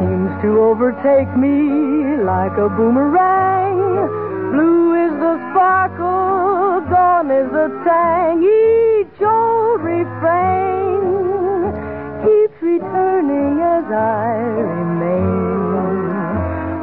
seems 0.00 0.42
to 0.42 0.58
overtake 0.58 1.30
me 1.36 2.18
like 2.24 2.58
a 2.58 2.68
boomerang. 2.68 4.10
Blue 4.50 4.94
is 5.06 5.12
the 5.20 5.38
sparkle, 5.50 6.80
gone 6.90 7.30
is 7.30 7.48
the 7.52 7.68
tang. 7.84 8.93
Old 9.24 9.80
refrain 9.80 11.00
keeps 12.24 12.62
returning 12.62 13.60
as 13.60 13.84
I 13.90 14.36
remain 14.74 16.14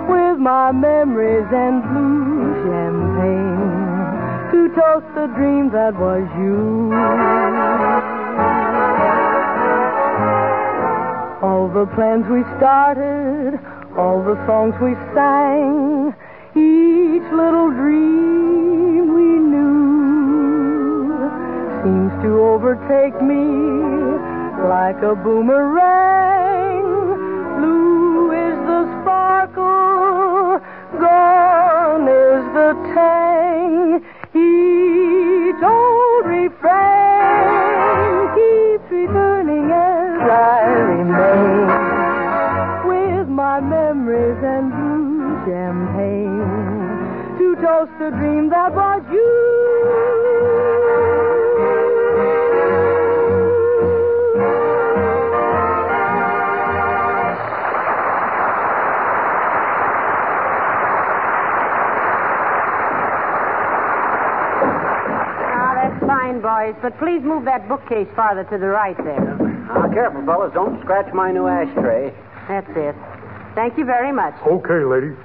with 0.09 0.39
my 0.39 0.71
memories 0.71 1.47
and 1.51 1.83
blue 1.83 2.53
champagne 2.65 3.61
to 4.51 4.69
toast 4.75 5.07
the 5.15 5.27
dream 5.35 5.69
that 5.71 5.93
was 5.95 6.27
you. 6.37 6.91
All 11.41 11.67
the 11.69 11.85
plans 11.95 12.27
we 12.27 12.43
started, 12.57 13.59
all 13.97 14.23
the 14.23 14.35
songs 14.45 14.75
we 14.81 14.95
sang, 15.13 16.13
each 16.55 17.31
little 17.31 17.71
dream 17.71 18.20
to 22.21 22.39
overtake 22.53 23.17
me 23.21 23.45
like 24.69 25.01
a 25.01 25.15
boomerang. 25.15 26.85
Blue 27.57 28.31
is 28.31 28.57
the 28.69 28.81
sparkle, 29.01 30.59
gone 30.99 32.07
is 32.07 32.43
the 32.53 32.73
tang. 32.93 34.05
Each 34.37 35.63
old 35.63 36.25
refrain 36.25 37.49
keeps 38.37 38.87
returning 38.91 39.71
as 39.71 40.21
I 40.29 40.61
remain 40.93 41.67
with 42.87 43.27
my 43.29 43.59
memories 43.61 44.37
and 44.43 44.71
blue 44.71 45.45
champagne 45.45 47.37
to 47.39 47.55
toast 47.65 47.91
the 47.99 48.11
dream 48.11 48.49
that 48.49 48.73
was 48.75 49.01
Ah, 49.03 49.09
boys. 66.61 66.75
But 66.81 66.97
please 66.99 67.21
move 67.21 67.45
that 67.45 67.67
bookcase 67.67 68.07
farther 68.15 68.43
to 68.45 68.57
the 68.57 68.67
right 68.67 68.97
there. 68.97 69.37
Now, 69.67 69.89
careful, 69.93 70.25
fellas. 70.25 70.53
Don't 70.53 70.81
scratch 70.81 71.13
my 71.13 71.31
new 71.31 71.47
ashtray. 71.47 72.13
That's 72.47 72.69
it. 72.75 72.95
Thank 73.55 73.77
you 73.77 73.85
very 73.85 74.11
much. 74.11 74.33
Okay, 74.45 74.83
lady. 74.85 75.15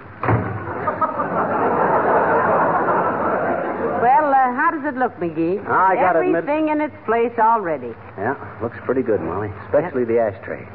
Well, 4.02 4.28
uh, 4.30 4.52
how 4.54 4.70
does 4.72 4.84
it 4.84 4.96
look, 4.98 5.16
McGee? 5.18 5.66
I 5.68 5.94
gotta 5.96 6.20
admit- 6.20 6.36
Everything 6.44 6.68
in 6.68 6.80
its 6.80 6.94
place 7.04 7.32
already. 7.38 7.94
Yeah, 8.18 8.34
looks 8.62 8.76
pretty 8.84 9.02
good, 9.02 9.20
Molly. 9.20 9.52
Especially 9.64 10.04
the 10.04 10.18
ashtray. 10.18 10.66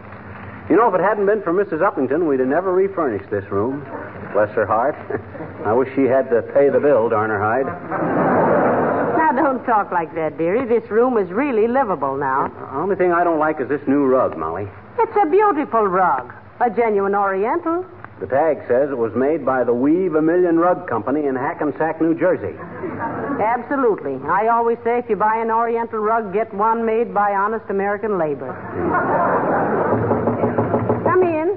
You 0.70 0.76
know, 0.78 0.88
if 0.88 0.96
it 0.96 1.02
hadn't 1.02 1.26
been 1.26 1.42
for 1.42 1.54
Mrs. 1.54 1.80
Uppington, 1.82 2.26
we'd 2.28 2.40
have 2.40 2.48
never 2.50 2.72
refurnished 2.74 3.30
this 3.30 3.46
room. 3.52 3.86
Bless 4.34 4.50
her 4.56 4.66
heart. 4.66 4.96
I 5.66 5.74
wish 5.74 5.90
she 5.96 6.04
had 6.04 6.30
to 6.30 6.42
pay 6.54 6.70
the 6.70 6.80
bill, 6.80 7.10
darn 7.10 7.30
her 7.30 7.40
hide. 7.40 8.71
Now, 9.32 9.44
don't 9.44 9.64
talk 9.66 9.94
like 9.94 10.14
that, 10.16 10.38
dearie. 10.38 10.68
This 10.68 10.92
room 10.92 11.18
is 11.18 11.30
really 11.30 11.66
livable 11.66 12.18
now. 12.18 12.50
The 12.50 12.76
only 12.76 12.98
thing 12.98 13.14
I 13.14 13.24
don't 13.24 13.40
like 13.40 13.62
is 13.62 13.70
this 13.70 13.80
new 13.88 14.04
rug, 14.06 14.38
Molly. 14.38 14.68
It's 15.00 15.16
a 15.16 15.26
beautiful 15.26 15.88
rug. 15.88 16.34
A 16.60 16.70
genuine 16.70 17.16
Oriental. 17.16 17.86
The 18.20 18.28
tag 18.28 18.60
says 18.68 18.92
it 18.92 18.98
was 18.98 19.16
made 19.16 19.46
by 19.46 19.64
the 19.64 19.74
Weave 19.74 20.16
a 20.16 20.22
Million 20.22 20.60
Rug 20.60 20.86
Company 20.86 21.28
in 21.28 21.36
Hackensack, 21.36 22.02
New 22.02 22.14
Jersey. 22.14 22.54
Absolutely. 23.40 24.20
I 24.28 24.50
always 24.50 24.78
say 24.84 25.00
if 25.00 25.10
you 25.10 25.16
buy 25.16 25.38
an 25.38 25.50
Oriental 25.50 26.00
rug, 26.00 26.34
get 26.34 26.54
one 26.54 26.86
made 26.86 27.14
by 27.14 27.32
honest 27.32 27.64
American 27.70 28.18
labor. 28.18 28.52
Come 31.08 31.24
in. 31.24 31.56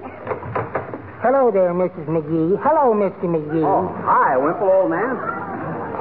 Hello 1.20 1.50
there, 1.50 1.74
Mrs. 1.74 2.06
McGee. 2.06 2.56
Hello, 2.62 2.94
Mr. 2.94 3.24
McGee. 3.24 3.66
Oh, 3.66 3.90
hi, 4.06 4.36
Wimple, 4.36 4.70
old 4.70 4.90
man. 4.90 5.43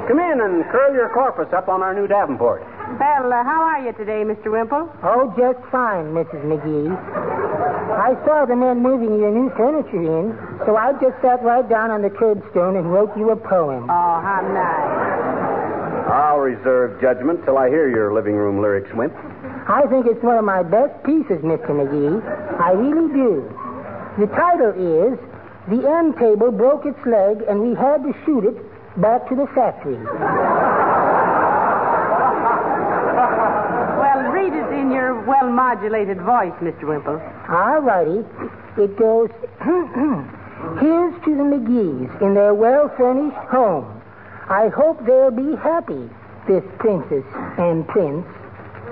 Come 0.08 0.20
in 0.20 0.40
and 0.40 0.64
curl 0.68 0.92
your 0.92 1.08
corpus 1.08 1.48
up 1.56 1.68
on 1.68 1.82
our 1.82 1.94
new 1.94 2.06
Davenport. 2.06 2.60
Well, 3.00 3.32
uh, 3.32 3.40
how 3.42 3.64
are 3.64 3.80
you 3.80 3.92
today, 3.96 4.20
Mr. 4.20 4.52
Wimple? 4.52 4.92
Oh, 5.02 5.32
just 5.32 5.64
fine, 5.72 6.12
Mrs. 6.12 6.44
McGee. 6.44 6.92
I 6.92 8.12
saw 8.26 8.44
the 8.44 8.54
men 8.54 8.82
moving 8.82 9.18
your 9.18 9.32
new 9.32 9.48
furniture 9.56 10.04
in, 10.04 10.36
so 10.66 10.76
I 10.76 10.92
just 11.00 11.16
sat 11.22 11.42
right 11.42 11.66
down 11.66 11.90
on 11.90 12.02
the 12.02 12.10
curbstone 12.10 12.76
and 12.76 12.92
wrote 12.92 13.16
you 13.16 13.30
a 13.30 13.36
poem. 13.36 13.88
Oh, 13.88 14.20
how 14.20 14.44
nice. 14.52 16.12
I'll 16.12 16.38
reserve 16.44 17.00
judgment 17.00 17.40
till 17.46 17.56
I 17.56 17.70
hear 17.70 17.88
your 17.88 18.12
living 18.12 18.34
room 18.36 18.60
lyrics, 18.60 18.92
Wimp. 18.92 19.14
I 19.68 19.86
think 19.88 20.04
it's 20.04 20.22
one 20.22 20.36
of 20.36 20.44
my 20.44 20.62
best 20.62 20.92
pieces, 21.04 21.40
Mr. 21.40 21.72
McGee. 21.72 22.20
I 22.60 22.72
really 22.72 23.08
do. 23.08 23.48
The 24.20 24.28
title 24.36 24.76
is 24.76 25.16
The 25.72 25.88
End 25.88 26.18
Table 26.20 26.52
Broke 26.52 26.84
Its 26.84 27.00
Leg 27.06 27.40
and 27.48 27.64
We 27.64 27.74
Had 27.74 28.04
to 28.04 28.12
Shoot 28.26 28.44
It 28.44 28.73
back 28.96 29.28
to 29.28 29.34
the 29.34 29.46
factory. 29.54 29.96
well, 33.98 34.30
read 34.32 34.52
it 34.52 34.72
in 34.78 34.90
your 34.92 35.20
well 35.26 35.50
modulated 35.50 36.18
voice, 36.18 36.52
Mr. 36.60 36.84
Wimple. 36.84 37.20
All 37.48 37.80
righty. 37.80 38.24
It 38.76 38.98
goes 38.98 39.30
Here's 40.80 41.14
to 41.24 41.36
the 41.36 41.44
McGees 41.44 42.22
in 42.22 42.34
their 42.34 42.54
well 42.54 42.88
furnished 42.96 43.36
home. 43.50 44.00
I 44.48 44.68
hope 44.68 45.04
they'll 45.06 45.30
be 45.30 45.54
happy, 45.56 46.08
this 46.48 46.64
princess 46.78 47.24
and 47.58 47.86
prince. 47.86 48.26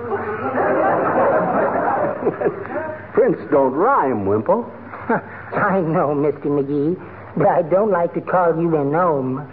prince 3.13 3.37
don't 3.51 3.73
rhyme, 3.73 4.25
Wimple. 4.25 4.65
I 5.09 5.81
know, 5.81 6.13
Mr. 6.15 6.45
McGee, 6.45 6.95
but 7.35 7.47
I 7.47 7.61
don't 7.63 7.91
like 7.91 8.13
to 8.13 8.21
call 8.21 8.55
you 8.59 8.75
a 8.77 8.85
gnome. 8.85 9.47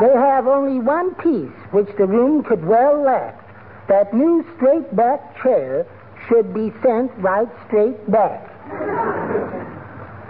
They 0.00 0.12
have 0.12 0.46
only 0.46 0.80
one 0.80 1.14
piece 1.16 1.56
which 1.70 1.88
the 1.96 2.06
room 2.06 2.42
could 2.44 2.64
well 2.64 3.02
lack. 3.02 3.42
That 3.88 4.12
new 4.12 4.44
straight 4.56 4.94
back 4.94 5.40
chair 5.42 5.86
should 6.28 6.52
be 6.52 6.72
sent 6.82 7.12
right 7.18 7.48
straight 7.66 8.10
back. 8.10 8.42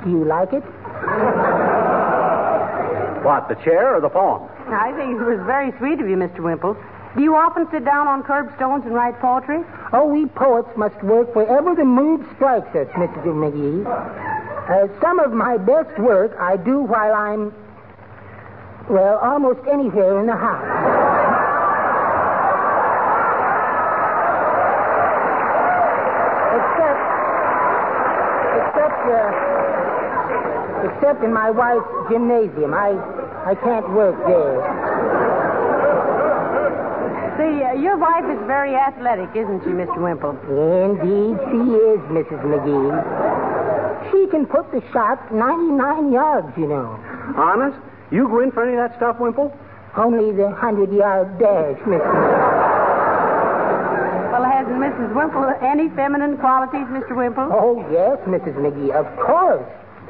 Do 0.05 0.11
you 0.11 0.25
like 0.25 0.53
it? 0.53 0.63
What, 3.25 3.49
the 3.49 3.57
chair 3.65 3.97
or 3.97 4.01
the 4.01 4.09
poem? 4.09 4.49
I 4.69 4.93
think 4.93 5.21
it 5.21 5.25
was 5.25 5.41
very 5.47 5.73
sweet 5.79 6.01
of 6.01 6.09
you, 6.09 6.17
Mr. 6.17 6.41
Wimple. 6.41 6.77
Do 7.17 7.23
you 7.23 7.35
often 7.35 7.67
sit 7.73 7.85
down 7.85 8.07
on 8.07 8.23
curbstones 8.23 8.85
and 8.85 8.95
write 8.95 9.19
poetry? 9.21 9.65
Oh, 9.93 10.07
we 10.07 10.27
poets 10.27 10.69
must 10.77 11.03
work 11.03 11.35
wherever 11.35 11.75
the 11.75 11.85
mood 11.85 12.25
strikes 12.37 12.69
us, 12.77 12.87
Mr. 12.95 13.33
McGee. 13.33 13.87
Uh, 14.69 15.01
some 15.01 15.19
of 15.19 15.33
my 15.33 15.57
best 15.57 15.99
work 15.99 16.37
I 16.39 16.57
do 16.57 16.81
while 16.83 17.15
I'm, 17.15 17.55
well, 18.89 19.19
almost 19.19 19.61
anywhere 19.71 20.21
in 20.21 20.27
the 20.27 20.37
house. 20.37 21.37
except, 26.57 27.01
except, 28.61 29.01
uh, 29.11 29.31
except 30.89 31.25
in 31.25 31.33
my 31.33 31.51
wife's 31.51 31.89
gymnasium. 32.11 32.75
I, 32.75 32.95
I 33.47 33.55
can't 33.55 33.89
work 33.93 34.17
there. 34.27 34.61
See, 37.37 37.63
uh, 37.63 37.73
your 37.75 37.97
wife 37.99 38.25
is 38.25 38.41
very 38.47 38.75
athletic, 38.75 39.29
isn't 39.37 39.61
she, 39.65 39.71
Mr. 39.71 39.99
Wimple? 40.01 40.33
Indeed, 40.49 41.37
she 41.51 41.61
is, 41.93 42.01
Mrs. 42.09 42.41
McGee. 42.45 44.11
She 44.11 44.27
can 44.31 44.47
put 44.47 44.71
the 44.73 44.83
shot 44.93 45.33
99 45.33 46.13
yards, 46.13 46.49
you 46.57 46.67
know. 46.67 46.99
Honest? 47.37 47.79
You 48.11 48.29
go 48.29 48.41
in 48.41 48.53
for 48.53 48.63
any 48.63 48.77
of 48.77 48.89
that 48.89 48.97
stuff, 48.97 49.19
Wimple? 49.19 49.53
Only 49.97 50.31
the 50.33 50.45
100 50.53 50.93
yard 50.93 51.39
dash, 51.39 51.79
Mr. 51.89 52.05
McGee. 52.05 52.77
Well, 54.33 54.45
has 54.45 54.67
Mrs. 54.67 55.15
Wimple 55.15 55.49
any 55.63 55.89
feminine 55.97 56.37
qualities, 56.37 56.87
Mr. 56.89 57.17
Wimple? 57.17 57.49
Oh, 57.51 57.81
yes, 57.91 58.19
Mrs. 58.29 58.55
McGee, 58.57 58.93
of 58.93 59.07
course. 59.19 59.65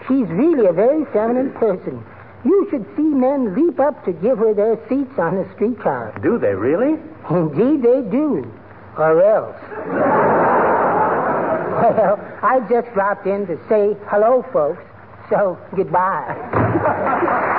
She's 0.08 0.26
really 0.28 0.66
a 0.66 0.72
very 0.72 1.04
feminine 1.12 1.52
person. 1.52 2.04
You 2.44 2.66
should 2.70 2.84
see 2.96 3.02
men 3.02 3.54
leap 3.54 3.80
up 3.80 4.04
to 4.04 4.12
give 4.12 4.38
her 4.38 4.52
their 4.52 4.76
seats 4.88 5.18
on 5.18 5.36
the 5.36 5.48
streetcar. 5.54 6.18
Do 6.22 6.38
they 6.38 6.54
really? 6.54 6.98
Indeed, 7.30 7.82
they 7.82 8.02
do. 8.10 8.52
Or 8.98 9.22
else. 9.22 9.56
Well, 11.76 12.18
I 12.42 12.60
just 12.68 12.92
dropped 12.94 13.26
in 13.26 13.46
to 13.46 13.58
say 13.68 13.96
hello, 14.06 14.44
folks. 14.52 14.82
So, 15.28 15.58
goodbye. 15.74 17.52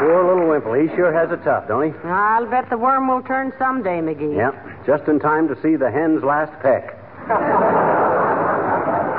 Poor 0.00 0.24
little 0.26 0.48
Wimple. 0.48 0.74
He 0.74 0.88
sure 0.96 1.12
has 1.12 1.30
it 1.30 1.42
tough, 1.44 1.68
don't 1.68 1.92
he? 1.92 1.98
I'll 2.08 2.46
bet 2.46 2.68
the 2.68 2.76
worm 2.78 3.08
will 3.08 3.22
turn 3.22 3.52
someday, 3.58 4.00
McGee. 4.00 4.36
Yep. 4.36 4.86
Just 4.86 5.08
in 5.08 5.18
time 5.20 5.48
to 5.48 5.54
see 5.62 5.76
the 5.76 5.90
hen's 5.90 6.22
last 6.22 6.52
peck. 6.62 6.96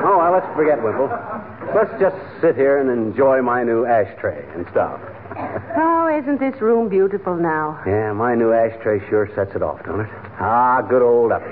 oh, 0.05 0.17
well, 0.19 0.31
let's 0.31 0.47
forget 0.55 0.81
Wimple. 0.83 1.09
Let's 1.73 1.91
just 1.99 2.15
sit 2.41 2.55
here 2.55 2.79
and 2.79 2.89
enjoy 2.89 3.41
my 3.41 3.63
new 3.63 3.85
ashtray 3.85 4.45
and 4.55 4.65
stuff. 4.71 4.99
Oh, 5.77 6.07
isn't 6.17 6.39
this 6.39 6.61
room 6.61 6.87
beautiful 6.87 7.35
now? 7.35 7.81
Yeah, 7.85 8.13
my 8.13 8.35
new 8.35 8.53
ashtray 8.53 9.01
sure 9.09 9.27
sets 9.35 9.53
it 9.55 9.61
off, 9.61 9.83
don't 9.83 9.99
it? 10.01 10.09
Ah, 10.39 10.81
good 10.81 11.01
old 11.01 11.31
Uppy. 11.33 11.51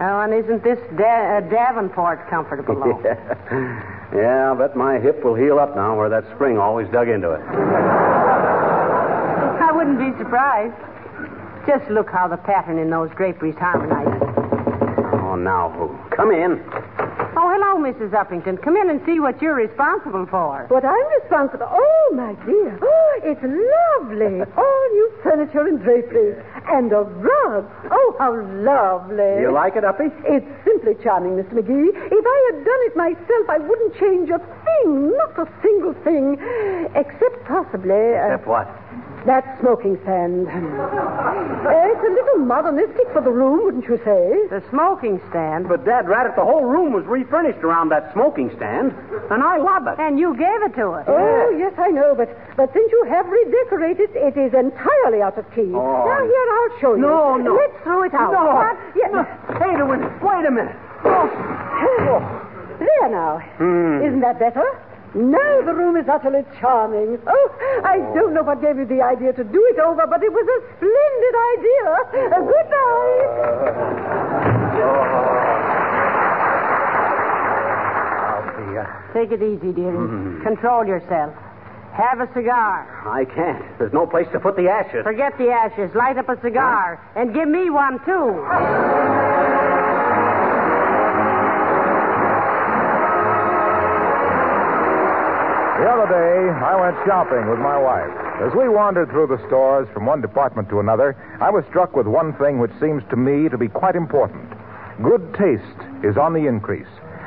Oh, 0.00 0.20
and 0.20 0.34
isn't 0.34 0.62
this 0.62 0.78
da- 0.98 1.38
uh, 1.38 1.40
Davenport 1.40 2.28
comfortable, 2.28 2.74
though? 2.74 3.00
yeah. 3.04 4.10
yeah, 4.14 4.48
I'll 4.48 4.56
bet 4.56 4.76
my 4.76 4.98
hip 4.98 5.24
will 5.24 5.34
heal 5.36 5.58
up 5.58 5.74
now 5.76 5.96
where 5.96 6.10
that 6.10 6.24
spring 6.34 6.58
always 6.58 6.88
dug 6.92 7.08
into 7.08 7.30
it. 7.32 7.40
I 9.82 9.84
wouldn't 9.84 10.14
be 10.14 10.16
surprised. 10.22 10.78
Just 11.66 11.90
look 11.90 12.06
how 12.08 12.28
the 12.28 12.36
pattern 12.36 12.78
in 12.78 12.88
those 12.88 13.10
draperies 13.18 13.56
harmonizes. 13.58 14.22
Oh, 15.26 15.34
now 15.34 15.74
who? 15.74 15.90
Come 16.14 16.30
in. 16.30 16.62
Oh, 17.34 17.50
hello, 17.50 17.82
Mrs. 17.82 18.14
Uppington. 18.14 18.62
Come 18.62 18.76
in 18.76 18.90
and 18.90 19.02
see 19.04 19.18
what 19.18 19.42
you're 19.42 19.56
responsible 19.58 20.24
for. 20.30 20.66
What 20.70 20.84
I'm 20.84 21.08
responsible. 21.18 21.66
Oh, 21.66 22.12
my 22.14 22.30
dear. 22.46 22.78
Oh, 22.80 23.12
it's 23.26 23.42
lovely. 23.42 24.46
All 24.54 24.82
new 24.94 25.10
furniture 25.24 25.66
and 25.66 25.82
draperies. 25.82 26.38
And 26.70 26.92
a 26.92 27.02
rug. 27.02 27.66
Oh, 27.90 28.14
how 28.20 28.38
lovely. 28.62 29.42
You 29.42 29.50
like 29.50 29.74
it, 29.74 29.82
Uppy? 29.82 30.14
It's 30.30 30.46
simply 30.62 30.94
charming, 31.02 31.34
Mr. 31.34 31.58
McGee. 31.58 31.90
If 31.90 32.22
I 32.22 32.38
had 32.54 32.62
done 32.62 32.82
it 32.86 32.94
myself, 32.94 33.50
I 33.50 33.58
wouldn't 33.58 33.98
change 33.98 34.30
a 34.30 34.38
thing. 34.38 35.10
Not 35.18 35.34
a 35.42 35.50
single 35.60 35.94
thing. 36.06 36.38
Except 36.94 37.42
possibly. 37.50 38.14
uh, 38.14 38.30
Except 38.38 38.46
what? 38.46 38.70
That 39.26 39.58
smoking 39.60 39.98
stand. 40.02 40.48
Uh, 40.48 41.92
it's 41.92 42.04
a 42.06 42.12
little 42.12 42.44
modernistic 42.44 43.06
for 43.12 43.22
the 43.22 43.30
room, 43.30 43.64
wouldn't 43.64 43.84
you 43.86 43.98
say? 44.04 44.48
The 44.50 44.62
smoking 44.70 45.20
stand. 45.30 45.68
But, 45.68 45.84
Dad, 45.84 46.08
right 46.08 46.26
Raddick, 46.26 46.36
the 46.36 46.44
whole 46.44 46.64
room 46.64 46.92
was 46.92 47.04
refurnished 47.06 47.62
around 47.64 47.90
that 47.90 48.12
smoking 48.12 48.50
stand, 48.56 48.92
and 49.30 49.42
I 49.42 49.58
love 49.58 49.86
it. 49.86 49.98
And 49.98 50.18
you 50.18 50.34
gave 50.36 50.62
it 50.62 50.74
to 50.76 50.90
us. 50.90 51.04
Oh, 51.08 51.50
yes, 51.56 51.74
I 51.78 51.88
know, 51.88 52.14
but 52.14 52.28
but 52.56 52.72
since 52.72 52.90
you 52.92 53.04
have 53.08 53.26
redecorated, 53.26 54.10
it 54.14 54.36
is 54.36 54.52
entirely 54.52 55.22
out 55.22 55.38
of 55.38 55.48
key. 55.54 55.72
Oh. 55.72 56.04
Now, 56.04 56.20
here, 56.22 56.48
I'll 56.52 56.80
show 56.80 56.94
you. 56.94 57.02
No, 57.02 57.36
no. 57.36 57.54
Let's 57.54 57.82
throw 57.82 58.02
it 58.04 58.14
out. 58.14 58.32
No. 58.32 58.44
What? 58.54 58.76
Yes. 58.94 59.26
Hey, 59.58 59.76
to 59.76 59.86
win. 59.86 60.00
Wait 60.20 60.46
a 60.46 60.50
minute. 60.50 60.76
There 62.78 63.08
now. 63.08 63.38
Hmm. 63.58 64.02
Isn't 64.04 64.20
that 64.20 64.38
better? 64.38 64.64
Now 65.14 65.60
the 65.66 65.74
room 65.74 65.96
is 65.96 66.08
utterly 66.08 66.42
charming. 66.58 67.18
Oh, 67.26 67.50
I 67.84 67.98
don't 68.14 68.32
know 68.32 68.42
what 68.42 68.62
gave 68.62 68.78
you 68.78 68.86
the 68.86 69.02
idea 69.02 69.32
to 69.34 69.44
do 69.44 69.62
it 69.72 69.78
over, 69.78 70.06
but 70.06 70.22
it 70.22 70.32
was 70.32 70.46
a 70.48 70.60
splendid 70.76 71.34
idea. 71.52 71.88
Uh, 72.32 72.40
good 72.48 72.68
night. 72.72 74.72
Uppy, 77.42 78.78
uh, 78.78 78.86
Take 79.14 79.32
it 79.32 79.42
easy, 79.42 79.72
dearie. 79.72 79.96
Mhm. 79.96 80.42
Control 80.42 80.86
yourself. 80.86 81.34
Have 81.92 82.20
a 82.20 82.26
cigar. 82.32 82.86
I 83.06 83.26
can't. 83.26 83.62
There's 83.78 83.92
no 83.92 84.06
place 84.06 84.26
to 84.32 84.40
put 84.40 84.56
the 84.56 84.68
ashes. 84.70 85.02
Forget 85.04 85.36
the 85.36 85.50
ashes. 85.50 85.94
Light 85.94 86.16
up 86.16 86.28
a 86.30 86.40
cigar. 86.40 86.98
And 87.14 87.34
give 87.34 87.48
me 87.48 87.68
one, 87.68 87.98
too. 88.06 88.40
The 95.82 95.90
other 95.90 96.06
day, 96.14 96.38
I 96.62 96.78
went 96.78 96.94
shopping 97.10 97.50
with 97.50 97.58
my 97.58 97.76
wife. 97.76 98.14
As 98.38 98.54
we 98.54 98.68
wandered 98.68 99.10
through 99.10 99.26
the 99.26 99.44
stores 99.48 99.88
from 99.92 100.06
one 100.06 100.20
department 100.20 100.68
to 100.68 100.78
another, 100.78 101.18
I 101.40 101.50
was 101.50 101.64
struck 101.70 101.96
with 101.96 102.06
one 102.06 102.34
thing 102.34 102.60
which 102.60 102.70
seems 102.78 103.02
to 103.10 103.16
me 103.16 103.48
to 103.48 103.58
be 103.58 103.66
quite 103.66 103.96
important. 103.96 104.46
Good 105.02 105.34
taste 105.34 106.06
is 106.06 106.16
on 106.16 106.34
the 106.34 106.46
increase. 106.46 106.86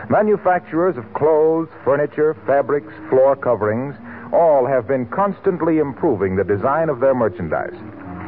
Manufacturers 0.10 0.96
of 0.96 1.04
clothes, 1.14 1.68
furniture, 1.84 2.34
fabrics, 2.48 2.94
floor 3.10 3.36
coverings, 3.36 3.94
all 4.32 4.66
have 4.66 4.88
been 4.88 5.06
constantly 5.08 5.80
improving 5.80 6.38
the 6.38 6.48
design 6.48 6.88
of 6.88 7.02
their 7.02 7.14
merchandise. 7.14 7.76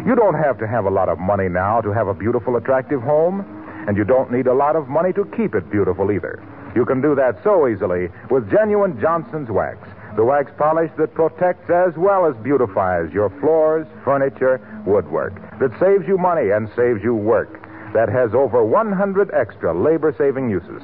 You 0.06 0.14
don't 0.14 0.36
have 0.36 0.60
to 0.60 0.68
have 0.68 0.84
a 0.84 0.92
lot 0.92 1.08
of 1.08 1.20
money 1.20 1.48
now 1.48 1.80
to 1.80 1.94
have 1.94 2.10
a 2.10 2.14
beautiful, 2.14 2.58
attractive 2.58 3.02
home, 3.02 3.48
and 3.88 3.96
you 3.96 4.04
don't 4.04 4.30
need 4.30 4.48
a 4.48 4.54
lot 4.54 4.76
of 4.76 4.90
money 4.90 5.14
to 5.14 5.24
keep 5.38 5.56
it 5.56 5.72
beautiful 5.72 6.12
either. 6.12 6.44
You 6.76 6.84
can 6.84 7.02
do 7.02 7.16
that 7.16 7.42
so 7.46 7.70
easily 7.70 8.10
with 8.30 8.52
genuine 8.52 9.00
Johnson's 9.00 9.50
wax, 9.50 9.88
the 10.18 10.26
wax 10.26 10.52
polish 10.58 10.90
that 10.98 11.14
protects 11.14 11.70
as 11.70 11.94
well 11.96 12.26
as 12.26 12.36
beautifies 12.44 13.14
your 13.14 13.30
floors, 13.40 13.86
furniture, 14.04 14.60
woodwork, 14.86 15.36
that 15.60 15.70
saves 15.80 16.08
you 16.08 16.18
money 16.18 16.50
and 16.50 16.68
saves 16.76 17.04
you 17.04 17.14
work, 17.14 17.62
that 17.94 18.10
has 18.10 18.34
over 18.34 18.66
100 18.66 19.30
extra 19.32 19.72
labor 19.72 20.14
saving 20.18 20.50
uses. 20.50 20.82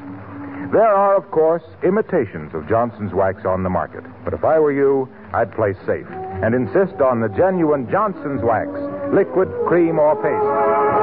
There 0.71 0.85
are, 0.85 1.17
of 1.17 1.29
course, 1.31 1.63
imitations 1.83 2.53
of 2.53 2.69
Johnson's 2.69 3.13
wax 3.13 3.43
on 3.43 3.63
the 3.63 3.69
market. 3.69 4.03
But 4.23 4.33
if 4.33 4.43
I 4.43 4.59
were 4.59 4.71
you, 4.71 5.09
I'd 5.33 5.51
play 5.53 5.73
safe 5.85 6.07
and 6.09 6.53
insist 6.53 7.01
on 7.01 7.19
the 7.19 7.29
genuine 7.29 7.89
Johnson's 7.89 8.41
wax, 8.43 8.69
liquid, 9.13 9.49
cream, 9.67 9.97
or 9.97 10.15
paste. 10.21 11.02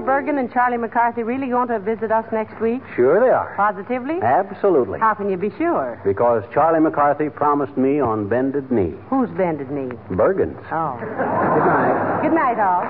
Edgar 0.00 0.24
Bergen 0.24 0.38
and 0.38 0.50
Charlie 0.50 0.78
McCarthy 0.78 1.22
really 1.22 1.48
going 1.48 1.68
to 1.68 1.78
visit 1.78 2.10
us 2.10 2.24
next 2.32 2.58
week? 2.58 2.80
Sure 2.96 3.20
they 3.20 3.28
are. 3.28 3.52
Positively? 3.54 4.16
Absolutely. 4.22 4.98
How 4.98 5.12
can 5.12 5.28
you 5.28 5.36
be 5.36 5.50
sure? 5.58 6.00
Because 6.04 6.42
Charlie 6.54 6.80
McCarthy 6.80 7.28
promised 7.28 7.76
me 7.76 8.00
on 8.00 8.26
bended 8.26 8.72
knee. 8.72 8.96
Who's 9.10 9.28
bended 9.36 9.70
knee? 9.70 9.92
Bergen's. 10.08 10.56
Oh. 10.72 10.96
Good 10.96 11.68
night. 11.68 12.22
Good 12.24 12.32
night, 12.32 12.56
all. 12.56 12.80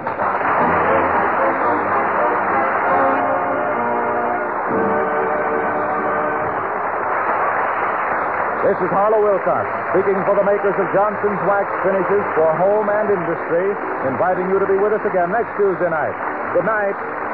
This 8.71 8.79
is 8.87 8.91
Harlow 8.95 9.19
Wilcox, 9.19 9.67
speaking 9.91 10.15
for 10.31 10.39
the 10.39 10.47
makers 10.47 10.79
of 10.79 10.87
Johnson's 10.95 11.43
Wax 11.43 11.67
Finishes 11.83 12.23
for 12.39 12.55
home 12.55 12.87
and 12.87 13.11
industry, 13.11 13.67
inviting 14.07 14.47
you 14.47 14.63
to 14.63 14.69
be 14.71 14.79
with 14.79 14.95
us 14.95 15.03
again 15.03 15.35
next 15.35 15.51
Tuesday 15.59 15.91
night. 15.91 16.30
Good 16.53 16.65
night. 16.65 17.30